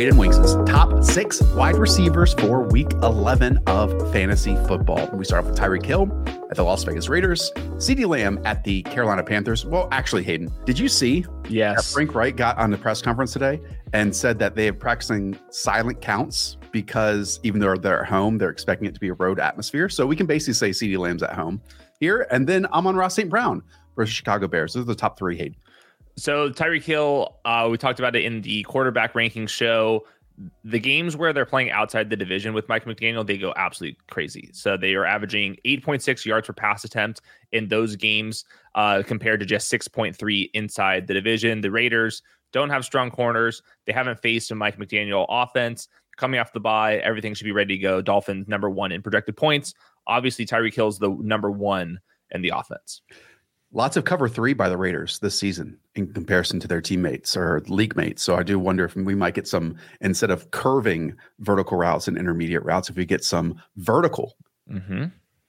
[0.00, 5.06] Hayden Winks' top six wide receivers for week 11 of fantasy football.
[5.12, 6.10] We start off with Tyreek Hill
[6.48, 9.66] at the Las Vegas Raiders, CeeDee Lamb at the Carolina Panthers.
[9.66, 11.92] Well, actually, Hayden, did you see Yes.
[11.92, 13.60] Frank Reich got on the press conference today
[13.92, 18.48] and said that they are practicing silent counts because even though they're at home, they're
[18.48, 19.90] expecting it to be a road atmosphere.
[19.90, 21.60] So we can basically say CeeDee Lamb's at home
[21.98, 22.26] here.
[22.30, 23.28] And then Amon-Ra St.
[23.28, 23.62] Brown
[23.96, 24.72] versus Chicago Bears.
[24.72, 25.56] Those are the top three, Hayden.
[26.16, 30.06] So Tyreek Hill, uh, we talked about it in the quarterback ranking show.
[30.64, 34.48] The games where they're playing outside the division with Mike McDaniel, they go absolutely crazy.
[34.52, 37.20] So they are averaging 8.6 yards per pass attempt
[37.52, 38.44] in those games,
[38.74, 41.60] uh, compared to just 6.3 inside the division.
[41.60, 42.22] The Raiders
[42.52, 43.62] don't have strong corners.
[43.86, 45.88] They haven't faced a Mike McDaniel offense.
[46.16, 48.02] Coming off the bye, everything should be ready to go.
[48.02, 49.74] Dolphins number one in projected points.
[50.06, 52.00] Obviously, Tyreek Hill's the number one
[52.30, 53.02] in the offense.
[53.72, 57.62] Lots of cover three by the Raiders this season in comparison to their teammates or
[57.68, 58.22] league mates.
[58.22, 62.18] So I do wonder if we might get some, instead of curving vertical routes and
[62.18, 64.36] intermediate routes, if we get some vertical.
[64.68, 65.04] Mm-hmm.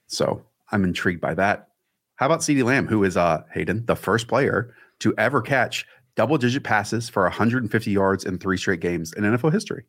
[0.05, 1.69] So I'm intrigued by that.
[2.15, 6.37] How about CeeDee Lamb, who is uh Hayden, the first player to ever catch double
[6.37, 9.85] digit passes for 150 yards in three straight games in NFL history?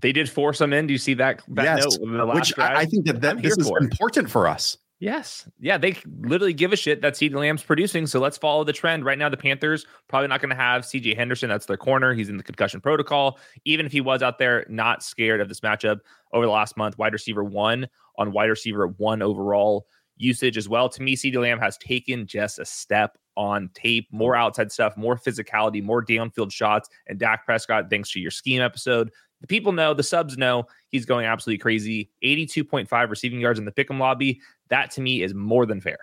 [0.00, 0.86] They did force them in.
[0.86, 1.42] Do you see that?
[1.48, 3.82] that yes, note, the last which I, I think that, that this is it.
[3.82, 4.78] important for us.
[4.98, 5.46] Yes.
[5.60, 8.06] Yeah, they literally give a shit that CeeDee Lamb's producing.
[8.06, 9.04] So let's follow the trend.
[9.04, 11.50] Right now, the Panthers probably not going to have CJ Henderson.
[11.50, 12.14] That's their corner.
[12.14, 13.38] He's in the concussion protocol.
[13.66, 15.98] Even if he was out there, not scared of this matchup
[16.32, 20.88] over the last month, wide receiver one on wide receiver one overall usage as well.
[20.88, 25.16] To me, CeeDee Lamb has taken just a step on tape, more outside stuff, more
[25.16, 26.88] physicality, more downfield shots.
[27.06, 29.10] And Dak Prescott, thanks to your scheme episode,
[29.40, 32.10] the people know, the subs know he's going absolutely crazy.
[32.24, 34.40] 82.5 receiving yards in the pick'em lobby.
[34.68, 35.98] That to me is more than fair.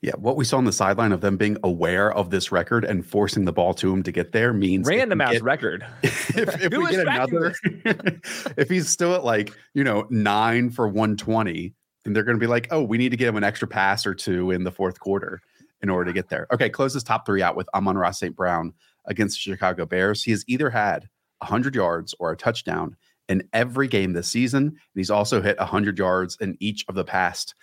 [0.00, 3.04] Yeah, what we saw on the sideline of them being aware of this record and
[3.04, 5.84] forcing the ball to him to get there means random ass get- record.
[6.02, 7.52] if, if we get another,
[8.56, 11.74] if he's still at like you know nine for one twenty,
[12.04, 14.06] then they're going to be like, oh, we need to give him an extra pass
[14.06, 15.40] or two in the fourth quarter
[15.82, 16.46] in order to get there.
[16.52, 18.34] Okay, close this top three out with Amon-Ra St.
[18.36, 18.72] Brown
[19.06, 20.22] against the Chicago Bears.
[20.22, 21.08] He has either had
[21.42, 22.96] hundred yards or a touchdown
[23.28, 27.04] in every game this season, and he's also hit hundred yards in each of the
[27.04, 27.54] past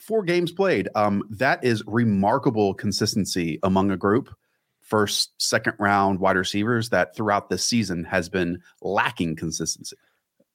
[0.00, 0.88] four games played.
[0.94, 4.34] Um, that is remarkable consistency among a group
[4.80, 9.96] first, second round wide receivers that throughout this season has been lacking consistency.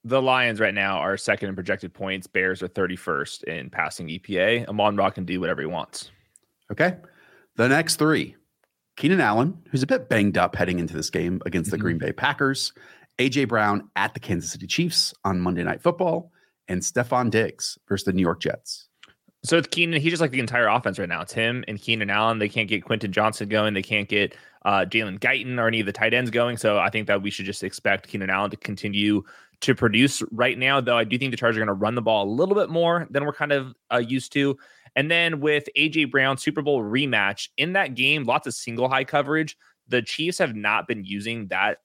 [0.04, 2.26] The Lions right now are second in projected points.
[2.26, 4.68] Bears are 31st in passing EPA.
[4.68, 6.10] Amon-Ra can do whatever he wants.
[6.70, 6.96] Okay.
[7.56, 8.36] The next three
[8.96, 11.78] Keenan Allen, who's a bit banged up heading into this game against the.
[11.78, 12.72] Green Bay Packers,
[13.18, 16.32] AJ Brown at the Kansas City Chiefs on Monday Night Football,
[16.68, 18.88] and Stefon Diggs versus the New York Jets.
[19.44, 20.00] So it's Keenan.
[20.00, 21.20] He's just like the entire offense right now.
[21.20, 22.40] It's him and Keenan Allen.
[22.40, 23.74] They can't get Quentin Johnston going.
[23.74, 24.34] They can't get
[24.64, 26.56] uh, Jalen Guyton or any of the tight ends going.
[26.56, 29.22] So I think that we should just expect Keenan Allen to continue
[29.60, 30.80] to produce right now.
[30.80, 32.70] Though I do think the Chargers are going to run the ball a little bit
[32.70, 34.58] more than we're kind of uh, used to.
[34.96, 39.04] And then with AJ Brown Super Bowl rematch in that game, lots of single high
[39.04, 39.56] coverage.
[39.86, 41.78] The Chiefs have not been using that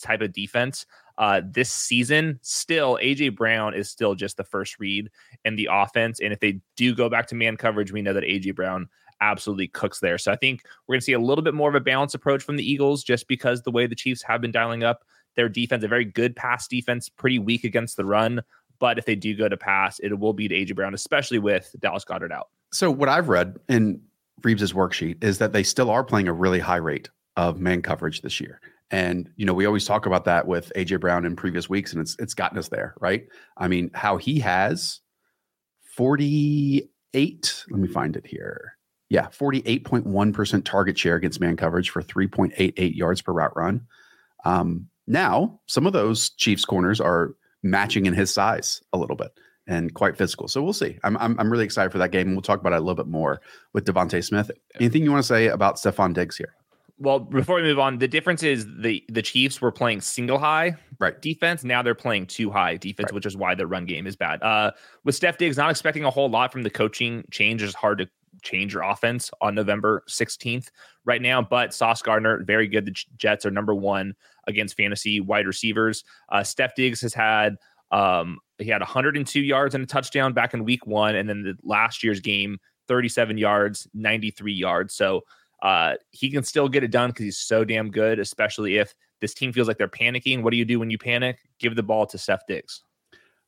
[0.00, 0.86] type of defense
[1.18, 2.38] uh, this season.
[2.42, 5.10] Still, AJ Brown is still just the first read
[5.44, 6.20] in the offense.
[6.20, 8.88] And if they do go back to man coverage, we know that AJ Brown
[9.20, 10.18] absolutely cooks there.
[10.18, 12.42] So I think we're going to see a little bit more of a balanced approach
[12.42, 15.04] from the Eagles just because the way the Chiefs have been dialing up
[15.36, 18.42] their defense, a very good pass defense, pretty weak against the run.
[18.78, 21.74] But if they do go to pass, it will be to AJ Brown, especially with
[21.80, 22.48] Dallas Goedert out.
[22.72, 24.00] So what I've read in
[24.42, 28.22] Reeves's worksheet is that they still are playing a really high rate of man coverage
[28.22, 28.60] this year.
[28.90, 32.00] And you know, we always talk about that with AJ Brown in previous weeks, and
[32.00, 33.26] it's it's gotten us there, right?
[33.56, 35.00] I mean, how he has
[35.96, 38.76] 48, let me find it here.
[39.10, 43.86] Yeah, 48.1% target share against man coverage for 3.88 yards per route run.
[44.44, 49.32] Um, now, some of those Chiefs corners are matching in his size a little bit
[49.66, 50.48] and quite physical.
[50.48, 50.98] So we'll see.
[51.04, 52.28] I'm, I'm, I'm really excited for that game.
[52.28, 53.40] And we'll talk about it a little bit more
[53.72, 54.50] with DeVonta Smith.
[54.76, 56.54] Anything you want to say about Stefon Diggs here?
[56.98, 60.76] Well, before we move on, the difference is the the Chiefs were playing single high
[61.00, 61.64] right defense.
[61.64, 63.14] Now they're playing too high defense, right.
[63.14, 64.42] which is why the run game is bad.
[64.42, 64.70] Uh,
[65.02, 67.62] with Steph Diggs, not expecting a whole lot from the coaching change.
[67.62, 68.08] It's hard to
[68.42, 70.68] change your offense on November 16th
[71.04, 71.42] right now.
[71.42, 72.86] But Sauce Gardner, very good.
[72.86, 74.14] The Jets are number one
[74.46, 76.04] against fantasy wide receivers.
[76.28, 77.56] Uh, Steph Diggs has had
[77.90, 81.56] um, he had 102 yards and a touchdown back in week one, and then the
[81.64, 84.94] last year's game, 37 yards, 93 yards.
[84.94, 85.22] So
[85.62, 89.34] uh, he can still get it done because he's so damn good, especially if this
[89.34, 90.42] team feels like they're panicking.
[90.42, 91.38] What do you do when you panic?
[91.58, 92.82] Give the ball to Steph Diggs.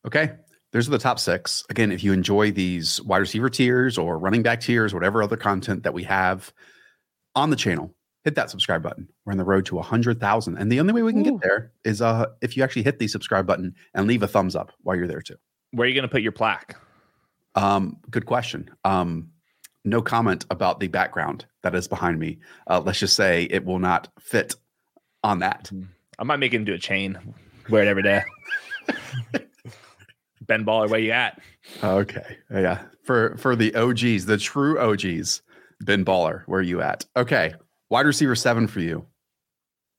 [0.06, 0.32] Okay.
[0.73, 1.64] Those are the top six.
[1.70, 5.82] Again, if you enjoy these wide receiver tiers or running back tiers, whatever other content
[5.85, 6.53] that we have
[7.35, 7.94] on the channel,
[8.25, 9.09] hit that subscribe button.
[9.25, 10.59] We're on the road to 100,000.
[10.59, 11.32] And the only way we can Ooh.
[11.32, 14.56] get there is uh, if you actually hit the subscribe button and leave a thumbs
[14.56, 15.37] up while you're there too.
[15.70, 16.76] Where are you going to put your plaque?
[17.55, 18.70] Um, good question.
[18.85, 19.31] Um,
[19.87, 22.38] no comment about the background that is behind me.
[22.69, 24.55] Uh, let's just say it will not fit
[25.23, 25.69] on that.
[25.69, 25.85] Hmm.
[26.19, 27.19] I might make it into a chain.
[27.69, 28.23] Wear it every day.
[30.43, 31.41] ben Baller, where you at?
[31.83, 32.83] Okay, yeah.
[33.05, 35.43] For for the OGs, the true OGs,
[35.81, 37.05] Ben Baller, where are you at?
[37.17, 37.55] Okay,
[37.91, 39.06] wide receiver seven for you.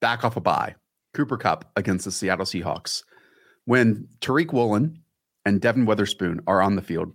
[0.02, 0.76] Back off a bye.
[1.14, 3.04] Cooper Kupp against the Seattle Seahawks.
[3.66, 5.02] When Tariq Woolen
[5.46, 7.14] and Devon Witherspoon are on the field,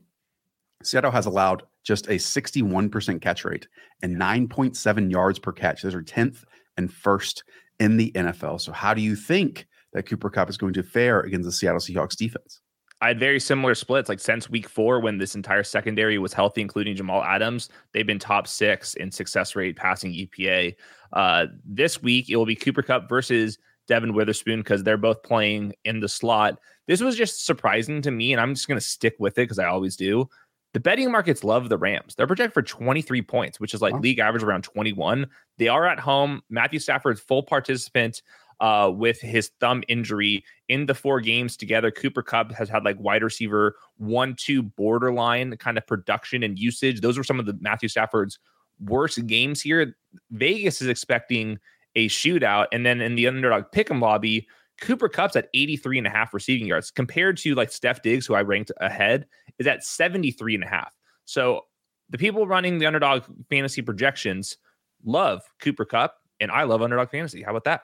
[0.82, 3.68] Seattle has allowed just a 61% catch rate
[4.02, 5.82] and 9.7 yards per catch.
[5.82, 6.44] Those are 10th
[6.76, 7.44] and first
[7.80, 8.60] in the NFL.
[8.60, 11.80] So, how do you think that Cooper Kupp is going to fare against the Seattle
[11.80, 12.60] Seahawks defense?
[13.02, 14.08] I had very similar splits.
[14.08, 18.20] Like since week four, when this entire secondary was healthy, including Jamal Adams, they've been
[18.20, 20.76] top six in success rate passing EPA.
[21.12, 23.58] Uh, this week, it will be Cooper Kupp versus
[23.88, 26.60] Devon Witherspoon because they're both playing in the slot.
[26.86, 29.58] This was just surprising to me, and I'm just going to stick with it because
[29.58, 30.28] I always do.
[30.72, 32.14] The betting markets love the Rams.
[32.14, 34.00] They're projected for 23 points, which is like wow.
[34.00, 35.26] league average around 21.
[35.58, 36.42] They are at home.
[36.48, 38.22] Matthew Stafford's full participant
[38.60, 41.90] uh, with his thumb injury in the four games together.
[41.90, 47.00] Cooper Kupp has had like wide receiver one, two borderline kind of production and usage.
[47.00, 48.38] Those were some of the Matthew Stafford's
[48.80, 49.94] worst games here.
[50.30, 51.58] Vegas is expecting
[51.96, 52.66] a shootout.
[52.72, 54.48] And then in the underdog pick'em lobby,
[54.82, 58.34] Cooper Kupp's at 83 and a half receiving yards compared to like Steph Diggs, who
[58.34, 59.26] I ranked ahead,
[59.58, 60.92] is at 73 and a half.
[61.24, 61.62] So
[62.10, 64.58] the people running the underdog fantasy projections
[65.04, 67.42] love Cooper Kupp, and I love underdog fantasy.
[67.42, 67.82] How about that?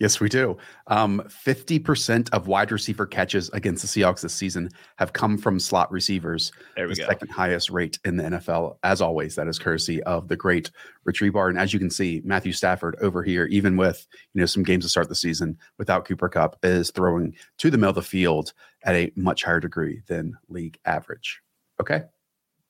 [0.00, 0.56] Yes, we do.
[0.86, 5.92] Um, 50% of wide receiver catches against the Seahawks this season have come from slot
[5.92, 6.52] receivers.
[6.74, 7.06] There we the go.
[7.08, 8.78] Second highest rate in the NFL.
[8.82, 10.70] As always, that is courtesy of the great
[11.04, 11.50] Rich Hribar.
[11.50, 14.86] And as you can see, Matthew Stafford over here, even with you know some games
[14.86, 18.54] to start the season without Cooper Kupp, is throwing to the middle of the field
[18.84, 21.42] at a much higher degree than league average.
[21.78, 22.04] Okay,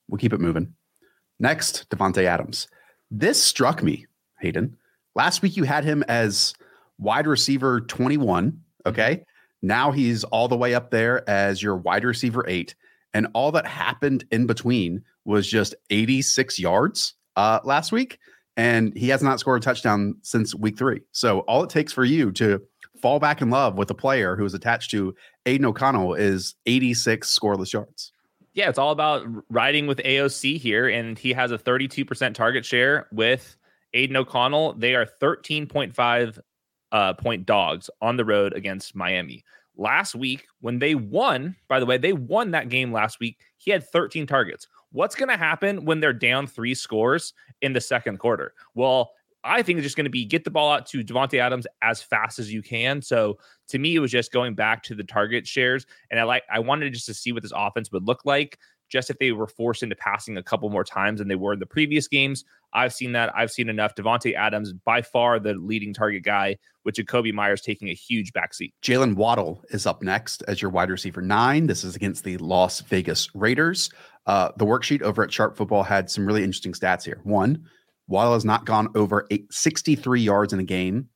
[0.09, 0.75] we'll keep it moving.
[1.39, 2.67] Next, Davante Adams.
[3.09, 4.07] This struck me,
[4.41, 4.77] Hayden.
[5.15, 6.55] Last week you had him as
[7.01, 8.53] wide receiver 21.
[8.53, 8.89] Mm-hmm.
[8.89, 9.25] Okay.
[9.63, 12.75] Now he's all the way up there as your wide receiver eight.
[13.13, 18.19] And all that happened in between was just 86 yards uh, last week.
[18.57, 21.01] And he has not scored a touchdown since week three.
[21.13, 22.61] So all it takes for you to
[23.01, 25.15] fall back in love with a player who is attached to
[25.47, 28.13] Aidan O'Connell is 86 scoreless yards.
[28.53, 30.89] Yeah, it's all about riding with AOC here.
[30.89, 33.57] And he has a 32% target share with
[33.95, 34.75] Aidan O'Connell.
[34.75, 36.39] They are 13.5
[36.93, 39.45] uh, point dogs on the road against Miami.
[39.77, 43.39] Last week, when they won, by the way, they won that game last week.
[43.57, 44.69] He had 13 targets.
[44.93, 47.33] What's going to happen when they're down three scores
[47.63, 48.55] in the second quarter?
[48.75, 51.67] Well, I think it's just going to be get the ball out to Davante Adams
[51.83, 53.01] as fast as you can.
[53.01, 56.43] So to me, it was just going back to the target shares, and I like
[56.53, 58.59] I wanted just to see what this offense would look like
[58.91, 61.61] just if they were forced into passing a couple more times than they were in
[61.61, 62.45] the previous games.
[62.73, 63.33] I've seen that.
[63.35, 63.95] I've seen enough.
[63.95, 68.73] Davante Adams, by far the leading target guy, with Jakobi Meyers taking a huge backseat.
[68.83, 71.67] Jaylen Waddle is up next as your wide receiver nine.
[71.67, 73.91] This is against the Las Vegas Raiders.
[74.27, 77.21] Uh, the worksheet over at Sharp Football had some really interesting stats here.
[77.25, 77.67] One,
[78.09, 81.09] Waddle has not gone over eight, 63 yards in a game,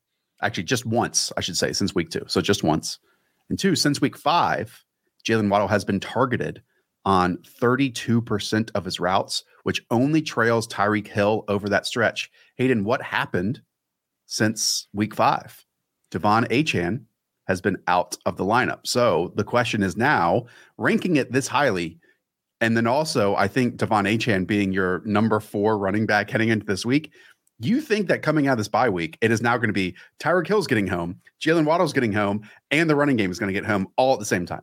[0.43, 2.25] actually just once, I should say, since week two.
[2.27, 2.99] So just once.
[3.51, 4.85] And two, since week five,
[5.27, 6.63] Jaylen Waddle has been targeted
[7.05, 12.31] on 32% of his routes, which only trails Tyreek Hill over that stretch.
[12.57, 13.61] Hayden, what happened
[14.27, 15.65] since week five?
[16.11, 17.03] De'Von Achane
[17.47, 18.81] has been out of the lineup.
[18.87, 20.47] So the question is now
[20.79, 21.99] ranking it this highly.
[22.61, 26.65] And then also, I think De'Von Achane being your number four running back heading into
[26.65, 27.13] this week,
[27.61, 29.95] you think that coming out of this bye week, it is now going to be
[30.21, 33.59] Tyreek Hill's getting home, Jaylen Waddle's getting home, and the running game is going to
[33.59, 34.63] get home all at the same time.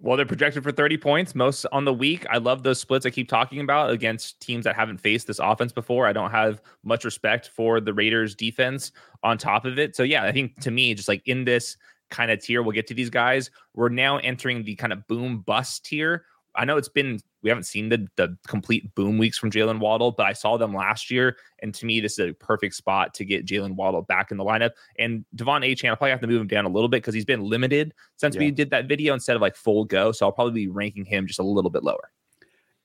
[0.00, 2.24] Well, they're projected for 30 points most on the week.
[2.30, 5.72] I love those splits I keep talking about against teams that haven't faced this offense
[5.72, 6.06] before.
[6.06, 8.92] I don't have much respect for the Raiders defense
[9.24, 9.96] on top of it.
[9.96, 11.76] So, yeah, I think to me, just like in this
[12.10, 13.50] kind of tier, we'll get to these guys.
[13.74, 16.24] We're now entering the kind of boom bust tier
[16.58, 20.12] I know it's been we haven't seen the the complete boom weeks from Jaylen Waddle,
[20.12, 23.24] but I saw them last year, and to me, this is a perfect spot to
[23.24, 24.70] get Jaylen Waddle back in the lineup.
[24.98, 27.24] And De'Von Achane, I'll probably have to move him down a little bit because he's
[27.24, 28.40] been limited since yeah.
[28.40, 30.12] we did that video instead of like full go.
[30.12, 32.10] So I'll probably be ranking him just a little bit lower.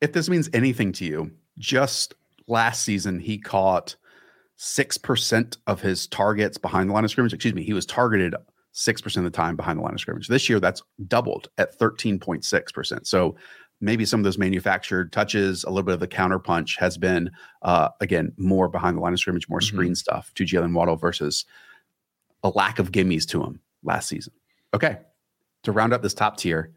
[0.01, 2.13] If this means anything to you, just
[2.48, 3.95] last season he caught
[4.57, 7.33] six percent of his targets behind the line of scrimmage.
[7.33, 8.36] Excuse me, he was targeted
[8.74, 10.27] 6% of the time behind the line of scrimmage.
[10.27, 13.05] This year, that's doubled at 13.6%.
[13.05, 13.36] So
[13.84, 17.30] maybe some of those manufactured touches, a little bit of the counter punch has been,
[17.63, 19.75] uh, again, more behind the line of scrimmage, more mm-hmm.
[19.75, 21.46] screen stuff to Jaylen Waddle versus
[22.44, 24.34] a lack of gimmies to him last season.
[24.74, 24.98] Okay.
[25.63, 26.72] To round up this top tier,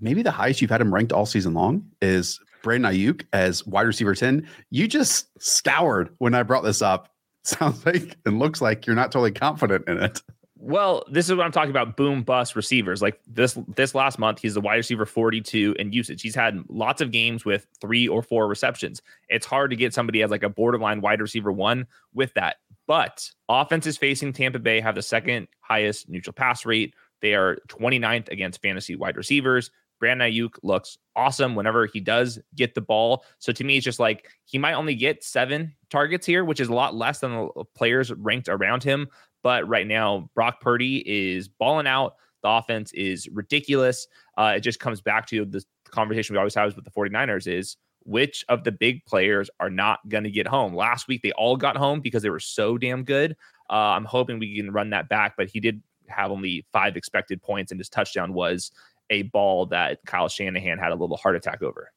[0.00, 3.86] maybe the highest you've had him ranked all season long is Brandon Aiyuk as wide
[3.86, 4.46] receiver 10.
[4.70, 7.08] You just scoured when I brought this up.
[7.44, 10.20] Sounds like and looks like you're not totally confident in it.
[10.64, 11.96] Well, this is what I'm talking about.
[11.96, 13.02] Boom bust receivers.
[13.02, 16.22] Like this this last month, he's the wide receiver 42 in usage.
[16.22, 19.02] He's had lots of games with three or four receptions.
[19.28, 22.58] It's hard to get somebody as like a borderline wide receiver one with that.
[22.86, 26.94] But offenses facing Tampa Bay have the second highest neutral pass rate.
[27.22, 29.72] They are 29th against fantasy wide receivers.
[29.98, 33.24] Brandon Aiyuk looks awesome whenever he does get the ball.
[33.38, 36.68] So to me, it's just like he might only get seven targets here, which is
[36.68, 39.08] a lot less than the players ranked around him.
[39.42, 42.16] But right now, Brock Purdy is balling out.
[42.42, 44.06] The offense is ridiculous.
[44.36, 47.76] Uh, it just comes back to the conversation we always have with the 49ers is
[48.04, 50.74] which of the big players are not going to get home.
[50.74, 53.36] Last week, they all got home because they were so damn good.
[53.70, 57.40] Uh, I'm hoping we can run that back, but he did have only five expected
[57.40, 58.72] points, and his touchdown was
[59.10, 61.92] a ball that Kyle Shanahan had a little heart attack over.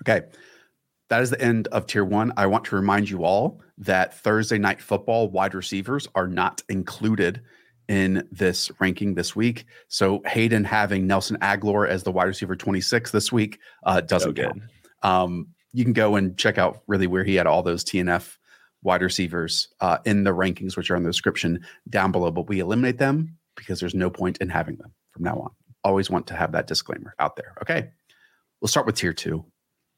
[0.00, 0.26] Okay
[1.12, 2.32] that is the end of tier one.
[2.38, 7.42] I want to remind you all that Thursday night football wide receivers are not included
[7.86, 9.66] in this ranking this week.
[9.88, 14.42] So Hayden having Nelson Agholor as the wide receiver 26 this week uh, doesn't so
[14.42, 14.62] count.
[15.02, 18.38] Um, you can go and check out really where he had all those TNF
[18.80, 22.30] wide receivers uh, in the rankings, which are in the description down below.
[22.30, 25.50] But we eliminate them because there's no point in having them from now on.
[25.84, 27.52] Always want to have that disclaimer out there.
[27.60, 27.90] Okay.
[28.62, 29.44] We'll start with tier two.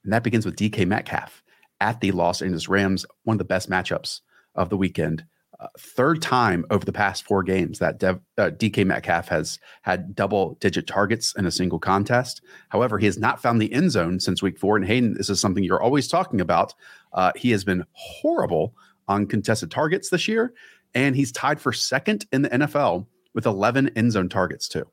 [0.04, 1.42] And that begins with DK Metcalf
[1.80, 4.20] at the Los Angeles Rams, one of the best matchups
[4.54, 5.24] of the weekend.
[5.60, 10.14] Uh, third time over the past four games that Dev, uh, DK Metcalf has had
[10.14, 12.42] double digit targets in a single contest.
[12.70, 14.76] However, he has not found the end zone since week four.
[14.76, 16.74] And Hayden, this is something you're always talking about.
[17.12, 18.74] Uh, he has been horrible
[19.06, 20.52] on contested targets this year,
[20.92, 24.86] and he's tied for second in the NFL with 11 end zone targets, too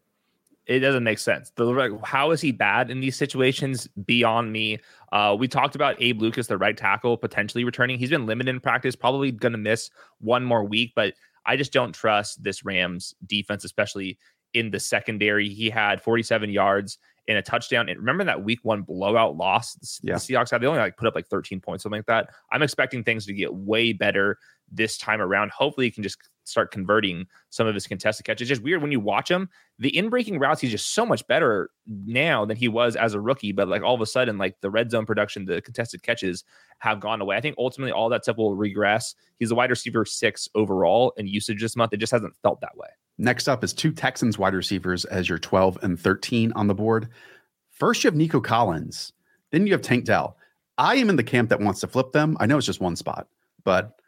[0.67, 1.51] it doesn't make sense.
[1.55, 3.87] The, how is he bad in these situations?
[4.05, 4.79] Beyond me.
[5.11, 7.97] Uh, we talked about Abe Lucas, the right tackle, potentially returning.
[7.97, 9.89] He's been limited in practice, probably going to miss
[10.19, 11.13] one more week, but
[11.45, 14.17] I just don't trust this Rams defense, especially
[14.53, 15.49] in the secondary.
[15.49, 17.89] He had 47 yards in a touchdown.
[17.89, 20.13] And remember that week one blowout loss the, yeah.
[20.15, 20.61] the Seahawks had?
[20.61, 22.29] They only like put up like 13 points, something like that.
[22.51, 24.37] I'm expecting things to get way better
[24.71, 25.51] this time around.
[25.51, 28.45] Hopefully, he can just start converting some of his contested catches.
[28.45, 29.49] It's just weird when you watch him.
[29.79, 33.19] The in breaking routes, he's just so much better now than he was as a
[33.19, 33.51] rookie.
[33.51, 36.43] But like all of a sudden, like the red zone production, the contested catches
[36.79, 37.35] have gone away.
[37.35, 39.15] I think ultimately all that stuff will regress.
[39.39, 41.93] He's a wide receiver six overall in usage this month.
[41.93, 42.89] It just hasn't felt that way.
[43.21, 47.07] Next up is two Texans wide receivers as your 12 and 13 on the board.
[47.69, 49.13] First, you have Nico Collins.
[49.51, 50.37] Then you have Tank Dell.
[50.79, 52.35] I am in the camp that wants to flip them.
[52.39, 53.27] I know it's just one spot,
[53.63, 53.99] but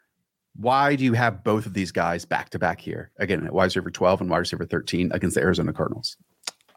[0.56, 3.12] why do you have both of these guys back to back here?
[3.18, 6.16] Again, wide receiver 12 and wide receiver 13 against the Arizona Cardinals.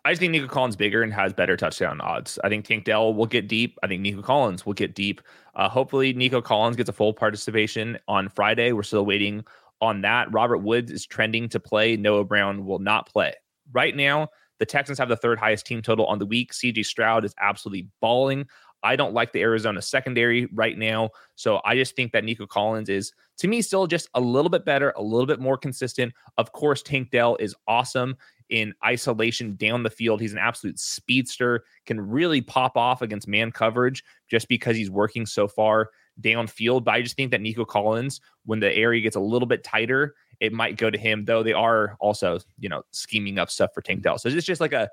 [0.05, 2.37] I just think Nico Collins bigger and has better touchdown odds.
[2.43, 3.79] I think Tank Dell will get deep.
[3.81, 5.21] I think Nico Collins will get deep.
[5.55, 8.73] Uh, hopefully, Nico Collins gets a full participation on Friday.
[8.73, 9.43] We're still waiting
[9.81, 10.31] on that.
[10.31, 11.97] Robert Woods is trending to play.
[11.97, 13.33] Noah Brown will not play.
[13.71, 14.29] Right now,
[14.59, 16.53] the Texans have the third highest team total on the week.
[16.53, 18.47] CJ Stroud is absolutely balling.
[18.83, 21.09] I don't like the Arizona secondary right now.
[21.35, 24.65] So I just think that Nico Collins is, to me, still just a little bit
[24.65, 26.13] better, a little bit more consistent.
[26.37, 28.15] Of course, Tank Dell is awesome
[28.49, 30.21] in isolation down the field.
[30.21, 35.25] He's an absolute speedster, can really pop off against man coverage just because he's working
[35.25, 35.89] so far
[36.21, 36.83] downfield.
[36.83, 40.15] But I just think that Nico Collins, when the area gets a little bit tighter,
[40.39, 43.81] it might go to him, though they are also, you know, scheming up stuff for
[43.81, 44.17] Tank Dell.
[44.17, 44.89] So it's just like a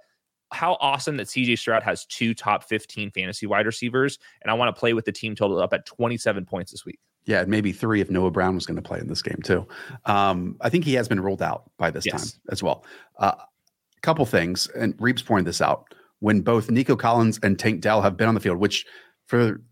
[0.52, 4.18] how awesome that CJ Stroud has two top 15 fantasy wide receivers.
[4.42, 6.98] And I want to play with the team total up at 27 points this week.
[7.26, 9.66] Yeah, maybe three if Noah Brown was going to play in this game too.
[10.04, 12.32] Um, I think he has been ruled out by this yes.
[12.32, 12.84] time as well.
[13.18, 13.34] A uh,
[14.02, 15.86] couple things, and Reeves pointed this out.
[16.20, 18.84] when both Nico Collins and Tank Dell have been on the field, which
[19.26, 19.62] for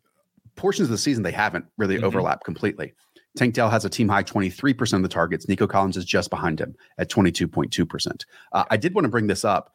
[0.57, 2.05] portions of the season they haven't really mm-hmm.
[2.05, 2.95] overlapped completely.
[3.37, 5.49] Tank Dell has a team high 23% of the targets.
[5.49, 8.25] Nico Collins is just behind him at 22.2%.
[8.53, 9.73] Uh, I did want to bring this up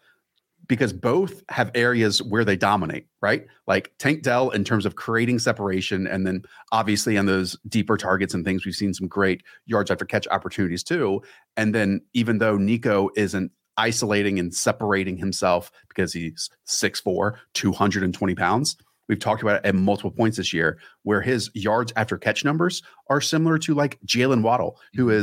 [0.68, 3.48] because both have areas where they dominate, right?
[3.68, 8.34] Like Tank Dell in terms of creating separation, and then obviously on those deeper targets
[8.34, 11.22] and things, we've seen some great yards after catch opportunities too.
[11.56, 18.76] And then even though Nico isn't isolating and separating himself because he's 6'4, 220 pounds,
[19.08, 22.82] we've talked about it at multiple points this year, where his yards after catch numbers
[23.10, 25.14] are similar to like Jaylen Waddle, who mm-hmm.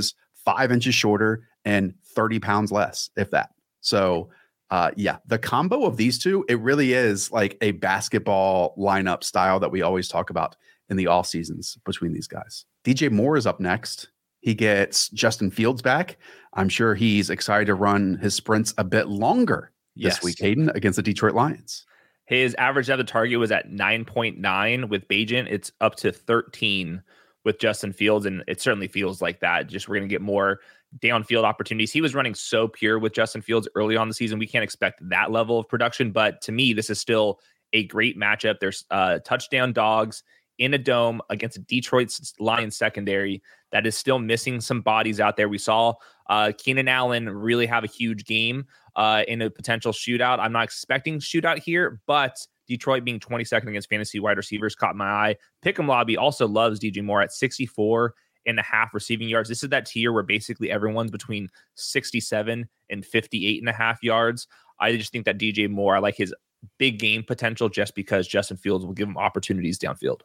[0.45, 3.51] five inches shorter and 30 pounds less, if that.
[3.81, 4.31] So,
[4.71, 9.61] uh, yeah, the combo of these two, it really is like a basketball lineup style
[9.61, 10.57] that we always talk about
[10.89, 12.65] in the off seasons between these guys.
[12.85, 14.09] DJ Moore is up next.
[14.41, 16.19] He gets Justin Fields back.
[16.53, 20.17] I'm sure he's excited to run his sprints a bit longer yes.
[20.17, 21.87] this week, Hayden, against the Detroit Lions.
[22.27, 25.49] His average depth of target was at 9.9 with Bagent.
[25.51, 27.03] It's up to 13
[27.45, 29.67] with Justin Fields, and it certainly feels like that.
[29.67, 30.61] Just we're going to get more
[31.01, 31.93] downfield opportunities.
[31.93, 34.39] He was running so pure with Justin Fields early on the season.
[34.39, 37.41] We can't expect that level of production, but to me, this is still
[37.73, 38.61] a great matchup.
[38.61, 40.23] There's uh, touchdown dogs
[40.59, 45.37] in a dome against a Detroit Lions secondary that is still missing some bodies out
[45.37, 45.49] there.
[45.49, 45.95] We saw
[46.29, 50.39] uh, Keenan Allen really have a huge game uh, in a potential shootout.
[50.39, 52.37] I'm not expecting shootout here, but
[52.67, 55.37] Detroit being 22nd against fantasy wide receivers caught my eye.
[55.65, 58.15] Pick'em Lobby also loves DJ Moore at 64
[58.47, 59.49] and a half receiving yards.
[59.49, 64.47] This is that tier where basically everyone's between 67 and 58 and a half yards.
[64.81, 66.35] I just think that DJ Moore, I like his
[66.79, 70.21] big game potential just because Justin Fields will give him opportunities downfield.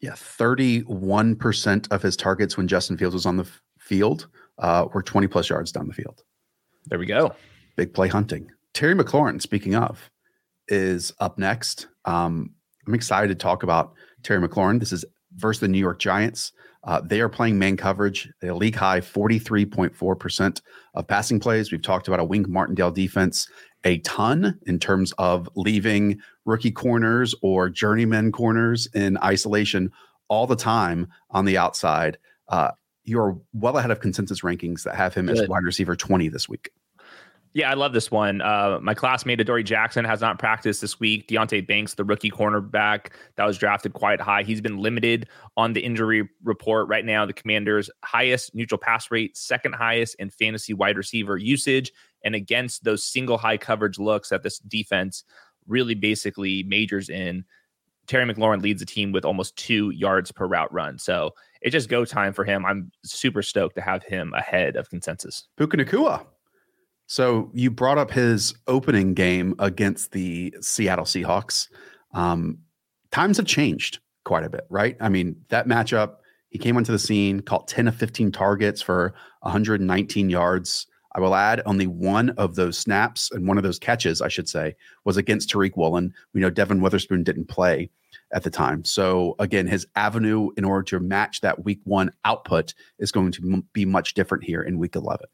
[0.00, 5.02] Yeah, 31% of his targets when Justin Fields was on the f- field uh, were
[5.02, 6.24] 20 plus yards down the field.
[6.86, 7.34] There we go.
[7.76, 8.50] Big play hunting.
[8.74, 10.10] Terry McLaurin, speaking of,
[10.68, 11.88] is up next.
[12.04, 12.54] Um,
[12.86, 14.80] I'm excited to talk about Terry McLaurin.
[14.80, 15.04] This is
[15.36, 16.52] versus the New York Giants.
[16.84, 20.60] Uh, they are playing man coverage, a league high 43.4%
[20.94, 21.70] of passing plays.
[21.70, 23.46] We've talked about a Wink Martindale defense
[23.84, 29.90] a ton in terms of leaving rookie corners or journeyman corners in isolation
[30.28, 32.18] all the time on the outside.
[32.48, 32.70] Uh,
[33.04, 35.38] you're well ahead of consensus rankings that have him Good.
[35.38, 36.70] as wide receiver 20 this week.
[37.52, 38.40] Yeah, I love this one.
[38.42, 41.26] Uh, my classmate Adoree Jackson has not practiced this week.
[41.26, 45.80] Deonte Banks, the rookie cornerback that was drafted quite high, he's been limited on the
[45.80, 47.26] injury report right now.
[47.26, 51.92] The Commanders' highest neutral pass rate, second highest in fantasy wide receiver usage,
[52.24, 55.24] and against those single high coverage looks that this defense
[55.66, 57.44] really basically majors in.
[58.06, 60.98] Terry McLaurin leads the team with almost two yards per route run.
[60.98, 61.32] So
[61.62, 62.64] it's just go time for him.
[62.64, 65.46] I'm super stoked to have him ahead of consensus.
[65.56, 66.24] Puka Nacua
[67.10, 71.66] so you brought up his opening game against the Seattle Seahawks.
[72.14, 72.58] Um,
[73.10, 74.96] times have changed quite a bit, right?
[75.00, 76.18] I mean, that matchup,
[76.50, 80.86] he came onto the scene, caught 10 of 15 targets for 119 yards.
[81.16, 84.48] I will add only one of those snaps and one of those catches, I should
[84.48, 86.14] say, was against Tariq Woolen.
[86.32, 87.90] We know Devon Witherspoon didn't play
[88.32, 88.84] at the time.
[88.84, 93.42] So again, his avenue in order to match that week one output is going to
[93.42, 95.26] m- be much different here in week 11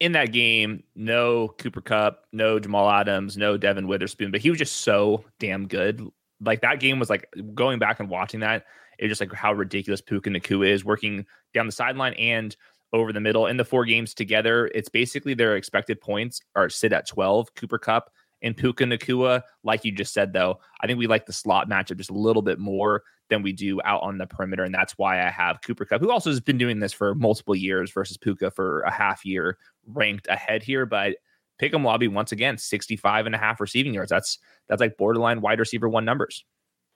[0.00, 4.58] in that game, no Cooper Kupp, no Jamal Adams, no Devon Witherspoon, but he was
[4.58, 6.06] just so damn good.
[6.40, 8.64] Like that game was like going back and watching that,
[8.98, 12.56] it's just like how ridiculous Puka Nacua is working down the sideline and
[12.92, 13.46] over the middle.
[13.46, 17.54] In the four games together, it's basically their expected points are sit at 12.
[17.54, 18.10] Cooper Kupp
[18.42, 21.96] and Puka Nacua, like you just said, though, I think we like the slot matchup
[21.96, 24.62] just a little bit more than we do out on the perimeter.
[24.64, 27.56] And that's why I have Cooper Kupp, who also has been doing this for multiple
[27.56, 30.86] years versus Puka for a half year, ranked ahead here.
[30.86, 31.16] But
[31.60, 34.10] Pick'em Lobby, once again, 65 and a half receiving yards.
[34.10, 36.44] That's that's like borderline wide receiver one numbers.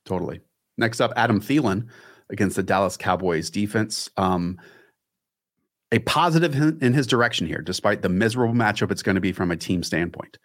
[0.04, 0.40] Totally.
[0.76, 1.88] Next up, Adam Thielen
[2.30, 4.08] against the Dallas Cowboys defense.
[4.16, 4.58] Um,
[5.92, 9.50] a positive in his direction here, despite the miserable matchup it's going to be from
[9.50, 10.38] a team standpoint.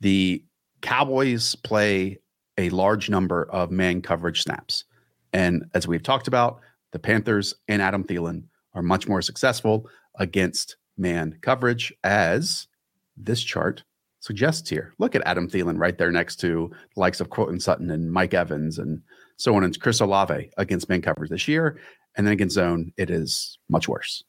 [0.00, 0.44] The
[0.82, 2.18] Cowboys play
[2.58, 4.84] a large number of man coverage snaps.
[5.32, 6.60] And as we've talked about,
[6.92, 12.68] the Panthers and Adam Thielen are much more successful against man coverage, as
[13.16, 13.82] this chart
[14.20, 14.94] suggests here.
[14.98, 18.34] Look at Adam Thielen right there next to the likes of Courtland Sutton and Mike
[18.34, 19.02] Evans and
[19.36, 21.80] so on, and Chris Olave against man coverage this year.
[22.16, 24.22] And then against zone, it is much worse.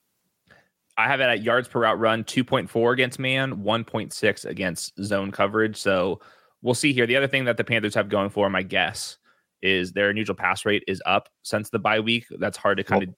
[0.97, 5.77] I have it at yards per route run, 2.4 against man, 1.6 against zone coverage.
[5.77, 6.21] So
[6.61, 7.05] we'll see here.
[7.05, 9.17] The other thing that the Panthers have going for, my guess,
[9.61, 12.25] is their neutral pass rate is up since the bye week.
[12.39, 13.15] That's hard to kind well, of.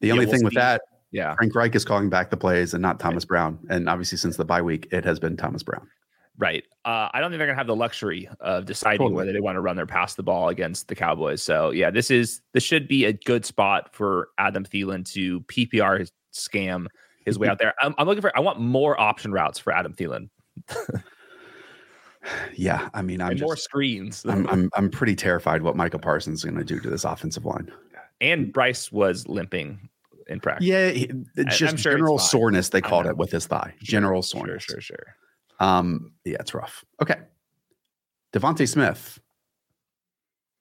[0.00, 0.82] The only thing with that,
[1.12, 3.58] yeah, Frank Reich is calling back the plays and not Thomas Brown.
[3.70, 5.88] And obviously, since the bye week, it has been Thomas Brown.
[6.36, 6.64] Right.
[6.84, 9.14] Uh, I don't think they're gonna have the luxury of deciding totally.
[9.14, 11.42] whether they want to run their pass the ball against the Cowboys.
[11.42, 16.10] So yeah, this is this should be a good spot for Adam Thielen to PPR
[16.34, 16.86] scam
[17.24, 17.74] his way out there.
[17.80, 18.36] I'm, I'm looking for.
[18.36, 20.28] I want more option routes for Adam Thielen.
[22.54, 24.24] yeah, I mean, I'm and just, more screens.
[24.26, 27.44] I'm, I'm I'm pretty terrified what Micah Parsons is going to do to this offensive
[27.44, 27.70] line.
[28.20, 29.88] And Bryce was limping
[30.28, 30.66] in practice.
[30.66, 30.92] Yeah,
[31.48, 32.68] just sure general soreness.
[32.70, 33.74] They called it with his thigh.
[33.82, 34.62] General soreness.
[34.62, 35.16] Sure, sure, sure.
[35.60, 36.84] Um, yeah, it's rough.
[37.02, 37.16] Okay.
[38.32, 39.20] DeVonta Smith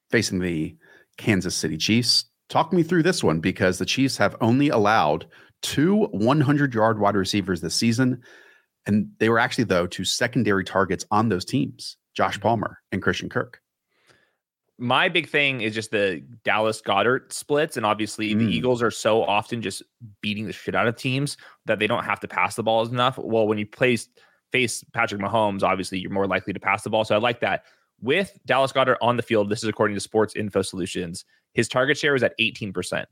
[0.09, 0.75] facing the
[1.17, 2.25] Kansas City Chiefs.
[2.49, 5.25] Talk me through this one because the Chiefs have only allowed
[5.63, 8.21] two 100 yard wide receivers this season.
[8.85, 12.43] And they were actually, though, two secondary targets on those teams Josh mm-hmm.
[12.43, 13.59] Palmer and Christian Kirk.
[14.77, 17.77] My big thing is just the Dallas Goedert splits.
[17.77, 18.39] And obviously, mm.
[18.39, 19.81] the Eagles are so often just
[20.21, 23.17] beating the shit out of teams that they don't have to pass the ball enough.
[23.17, 24.09] Well, when you place
[24.51, 27.05] face Patrick Mahomes, obviously you're more likely to pass the ball.
[27.05, 27.63] So I like that.
[28.01, 31.23] With Dallas Goedert on the field, this is according to Sports Info Solutions,
[31.53, 33.05] his target share was at 18%.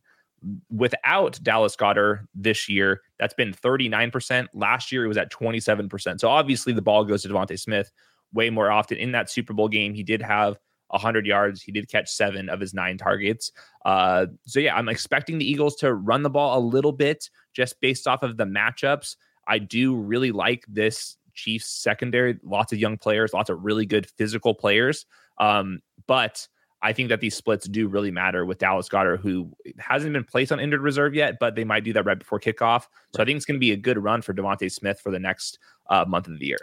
[0.72, 4.48] Without Dallas Goedert this year, that's been 39%.
[4.54, 6.20] Last year, it was at 27%.
[6.20, 7.92] So obviously, the ball goes to DeVonta Smith
[8.34, 8.98] way more often.
[8.98, 11.62] In that Super Bowl game, he did have 100 yards.
[11.62, 13.52] He did catch seven of his nine targets.
[13.86, 17.80] Uh, so, yeah, I'm expecting the Eagles to run the ball a little bit just
[17.80, 19.16] based off of the matchups.
[19.48, 22.38] I do really like this Chiefs secondary.
[22.44, 25.06] Lots of young players, lots of really good physical players.
[25.38, 26.48] Um, but
[26.82, 30.52] I think that these splits do really matter with Dallas Goedert, who hasn't been placed
[30.52, 32.82] on injured reserve yet, but they might do that right before kickoff.
[32.82, 33.22] So right.
[33.22, 35.60] I think it's going to be a good run for DeVonta Smith for the next
[35.90, 36.58] uh, month of the year.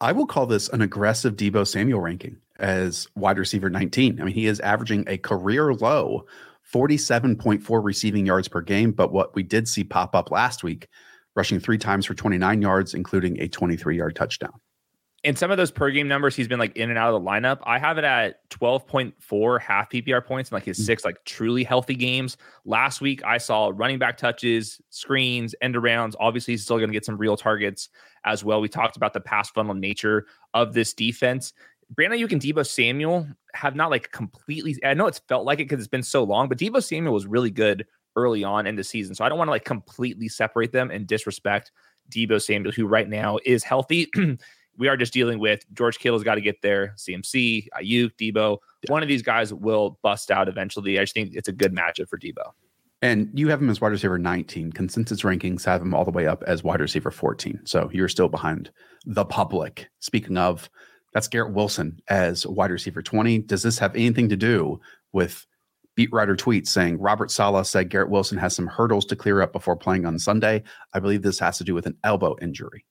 [0.00, 4.20] I will call this an aggressive Deebo Samuel ranking as wide receiver 19.
[4.20, 6.26] I mean, he is averaging a career low
[6.72, 8.92] 47.4 receiving yards per game.
[8.92, 10.88] But what we did see pop up last week
[11.34, 14.60] rushing three times for 29 yards, including a 23 yard touchdown.
[15.22, 17.28] And some of those per game numbers, he's been like in and out of the
[17.28, 17.58] lineup.
[17.64, 20.84] I have it at 12.4 half PPR points in like his mm.
[20.84, 22.38] six like truly healthy games.
[22.64, 26.14] Last week, I saw running back touches, screens, end arounds.
[26.18, 27.90] Obviously, he's still going to get some real targets
[28.24, 28.62] as well.
[28.62, 31.52] We talked about the pass funnel nature of this defense.
[31.90, 34.78] Brandon Aiyuk and Deebo Samuel have not like completely.
[34.84, 37.26] I know it's felt like it because it's been so long, but Deebo Samuel was
[37.26, 37.84] really good
[38.16, 39.14] early on in the season.
[39.14, 41.72] So I don't want to like completely separate them and disrespect
[42.10, 44.08] Deebo Samuel, who right now is healthy.
[44.76, 46.94] we are just dealing with George Kittle's got to get there.
[46.96, 48.58] CMC, Aiyuk, Deebo.
[48.82, 48.92] Yeah.
[48.92, 50.98] One of these guys will bust out eventually.
[50.98, 52.52] I just think it's a good matchup for Deebo.
[53.02, 54.72] And you have him as wide receiver 19.
[54.72, 57.60] Consensus rankings have him all the way up as wide receiver 14.
[57.64, 58.70] So you're still behind
[59.06, 59.88] the public.
[60.00, 60.68] Speaking of,
[61.12, 63.38] that's Garrett Wilson as wide receiver 20.
[63.40, 64.80] Does this have anything to do
[65.12, 65.46] with
[65.96, 69.52] beat writer tweets saying Robert Saleh said Garrett Wilson has some hurdles to clear up
[69.52, 70.62] before playing on Sunday.
[70.94, 72.84] I believe this has to do with an elbow injury.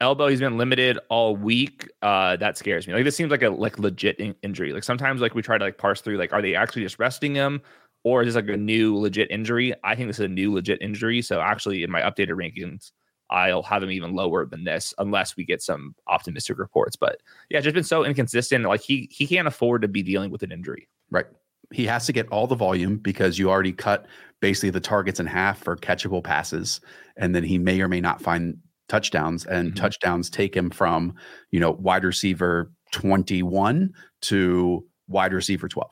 [0.00, 1.88] Elbow, he's been limited all week.
[2.02, 2.94] Uh, that scares me.
[2.94, 4.72] Like this seems like a like legit in- injury.
[4.72, 7.34] Like sometimes like we try to like parse through like are they actually just resting
[7.34, 7.60] him
[8.04, 9.74] or is this like a new legit injury?
[9.82, 11.20] I think this is a new legit injury.
[11.20, 12.92] So actually in my updated rankings,
[13.30, 16.94] I'll have him even lower than this unless we get some optimistic reports.
[16.94, 18.64] But yeah, just been so inconsistent.
[18.64, 20.88] Like he he can't afford to be dealing with an injury.
[21.10, 21.26] Right
[21.70, 24.06] he has to get all the volume because you already cut
[24.40, 26.80] basically the targets in half for catchable passes
[27.16, 28.56] and then he may or may not find
[28.88, 29.76] touchdowns and mm-hmm.
[29.76, 31.14] touchdowns take him from
[31.50, 35.90] you know wide receiver 21 to wide receiver 12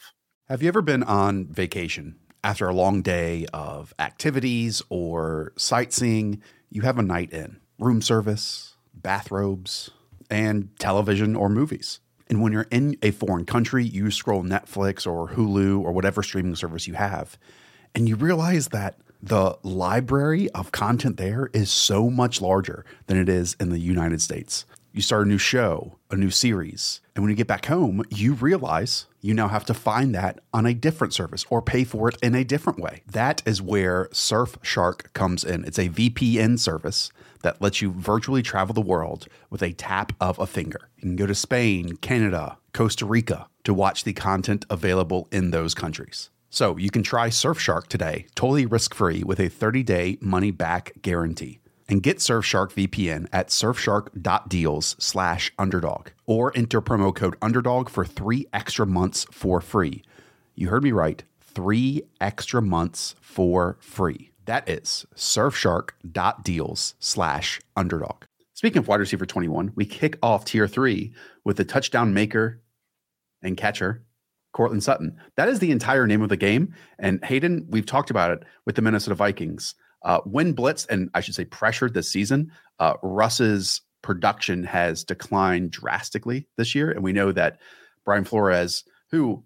[0.48, 6.40] have you ever been on vacation after a long day of activities or sightseeing?
[6.70, 9.90] You have a night in room service bathrobes
[10.30, 11.98] and television or movies.
[12.28, 16.54] And when you're in a foreign country, you scroll Netflix or Hulu or whatever streaming
[16.54, 17.36] service you have,
[17.94, 23.28] and you realize that the library of content there is so much larger than it
[23.28, 24.64] is in the United States.
[24.92, 28.32] You start a new show, a new series, and when you get back home, you
[28.32, 32.16] realize you now have to find that on a different service or pay for it
[32.22, 33.02] in a different way.
[33.06, 35.64] That is where Surfshark comes in.
[35.64, 37.10] It's a VPN service
[37.42, 40.88] that lets you virtually travel the world with a tap of a finger.
[40.96, 45.74] You can go to Spain, Canada, Costa Rica to watch the content available in those
[45.74, 46.30] countries.
[46.50, 50.92] So you can try Surfshark today, totally risk free with a 30 day money back
[51.02, 51.60] guarantee.
[51.88, 58.46] And get Surfshark VPN at surfshark.deals slash underdog or enter promo code underdog for three
[58.52, 60.02] extra months for free.
[60.56, 64.30] You heard me right, three extra months for free.
[64.46, 68.24] That is surfshark.deals slash underdog.
[68.54, 71.12] Speaking of wide receiver 21, we kick off tier three
[71.44, 72.62] with the touchdown maker
[73.42, 74.05] and catcher,
[74.56, 75.14] Courtland Sutton.
[75.36, 76.74] That is the entire name of the game.
[76.98, 79.74] And Hayden, we've talked about it with the Minnesota Vikings.
[80.02, 85.72] Uh, when blitzed, and I should say pressured this season, uh, Russ's production has declined
[85.72, 86.90] drastically this year.
[86.90, 87.58] And we know that
[88.06, 89.44] Brian Flores, who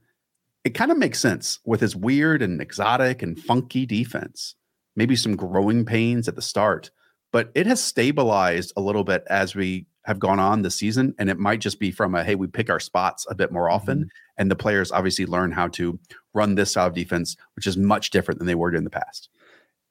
[0.63, 4.55] it kind of makes sense with his weird and exotic and funky defense,
[4.95, 6.91] maybe some growing pains at the start,
[7.33, 11.15] but it has stabilized a little bit as we have gone on this season.
[11.19, 13.71] And it might just be from a hey, we pick our spots a bit more
[13.71, 13.99] often.
[13.99, 14.09] Mm-hmm.
[14.39, 15.99] And the players obviously learn how to
[16.33, 19.29] run this style of defense, which is much different than they were in the past.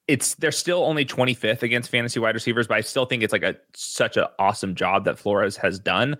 [0.08, 3.44] It's they're still only 25th against fantasy wide receivers, but I still think it's like
[3.44, 6.16] a such an awesome job that Flores has done.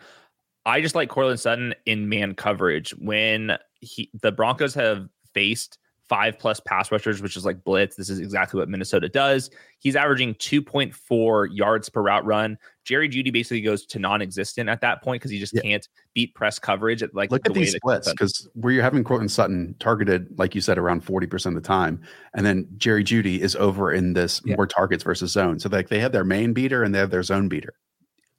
[0.65, 5.79] I just like Courtland Sutton in man coverage when he the Broncos have faced
[6.11, 7.95] five plus pass rushers, which is like blitz.
[7.95, 9.49] This is exactly what Minnesota does.
[9.79, 12.59] He's averaging 2.4 yards per route run.
[12.85, 15.63] Jerry Jeudy basically goes to non-existent at that point because he just yeah.
[15.63, 17.05] can't beat press coverage.
[17.05, 20.57] At, like look the at these splits because where you're having Courtland Sutton targeted, like
[20.57, 22.03] you said, around 40% of the time,
[22.35, 24.57] and then Jerry Jeudy is over in this yeah.
[24.57, 25.61] more targets versus zone.
[25.61, 27.75] So like they have their main beater and they have their zone beater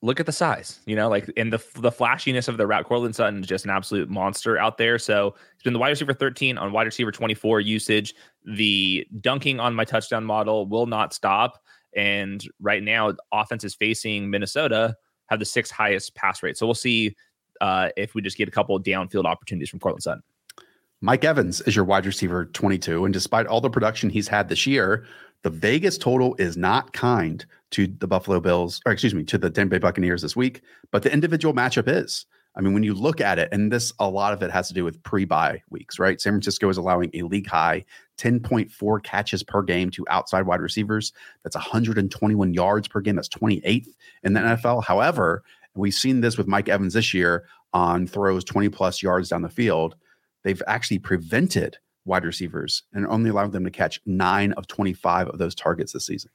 [0.01, 2.85] look at the size, you know, like in the the flashiness of the route.
[2.85, 4.97] Courtland Sutton is just an absolute monster out there.
[4.97, 8.15] So he's been the wide receiver 13 on wide receiver 24 usage.
[8.45, 11.61] The dunking on my touchdown model will not stop.
[11.95, 14.95] And right now, offense is facing Minnesota
[15.31, 16.57] have the sixth highest pass rate.
[16.57, 17.15] So we'll see
[17.61, 20.23] uh, if we just get a couple of downfield opportunities from Courtland Sutton.
[20.99, 23.05] Mike Evans is your wide receiver 22.
[23.05, 25.05] And despite all the production he's had this year,
[25.41, 29.49] the Vegas total is not kind to the Buffalo Bills, or excuse me, to the
[29.49, 32.25] Tampa Bay Buccaneers this week, but the individual matchup is.
[32.55, 34.73] I mean, when you look at it, and this a lot of it has to
[34.73, 36.19] do with pre-buy weeks, right?
[36.19, 37.85] San Francisco is allowing a league high
[38.17, 41.13] 10.4 catches per game to outside wide receivers.
[41.43, 43.15] That's 121 yards per game.
[43.15, 43.87] That's 28th
[44.23, 44.83] in the NFL.
[44.83, 45.43] However,
[45.75, 49.49] we've seen this with Mike Evans this year on throws 20 plus yards down the
[49.49, 49.95] field.
[50.43, 55.37] They've actually prevented wide receivers and only allowed them to catch nine of 25 of
[55.37, 56.31] those targets this season.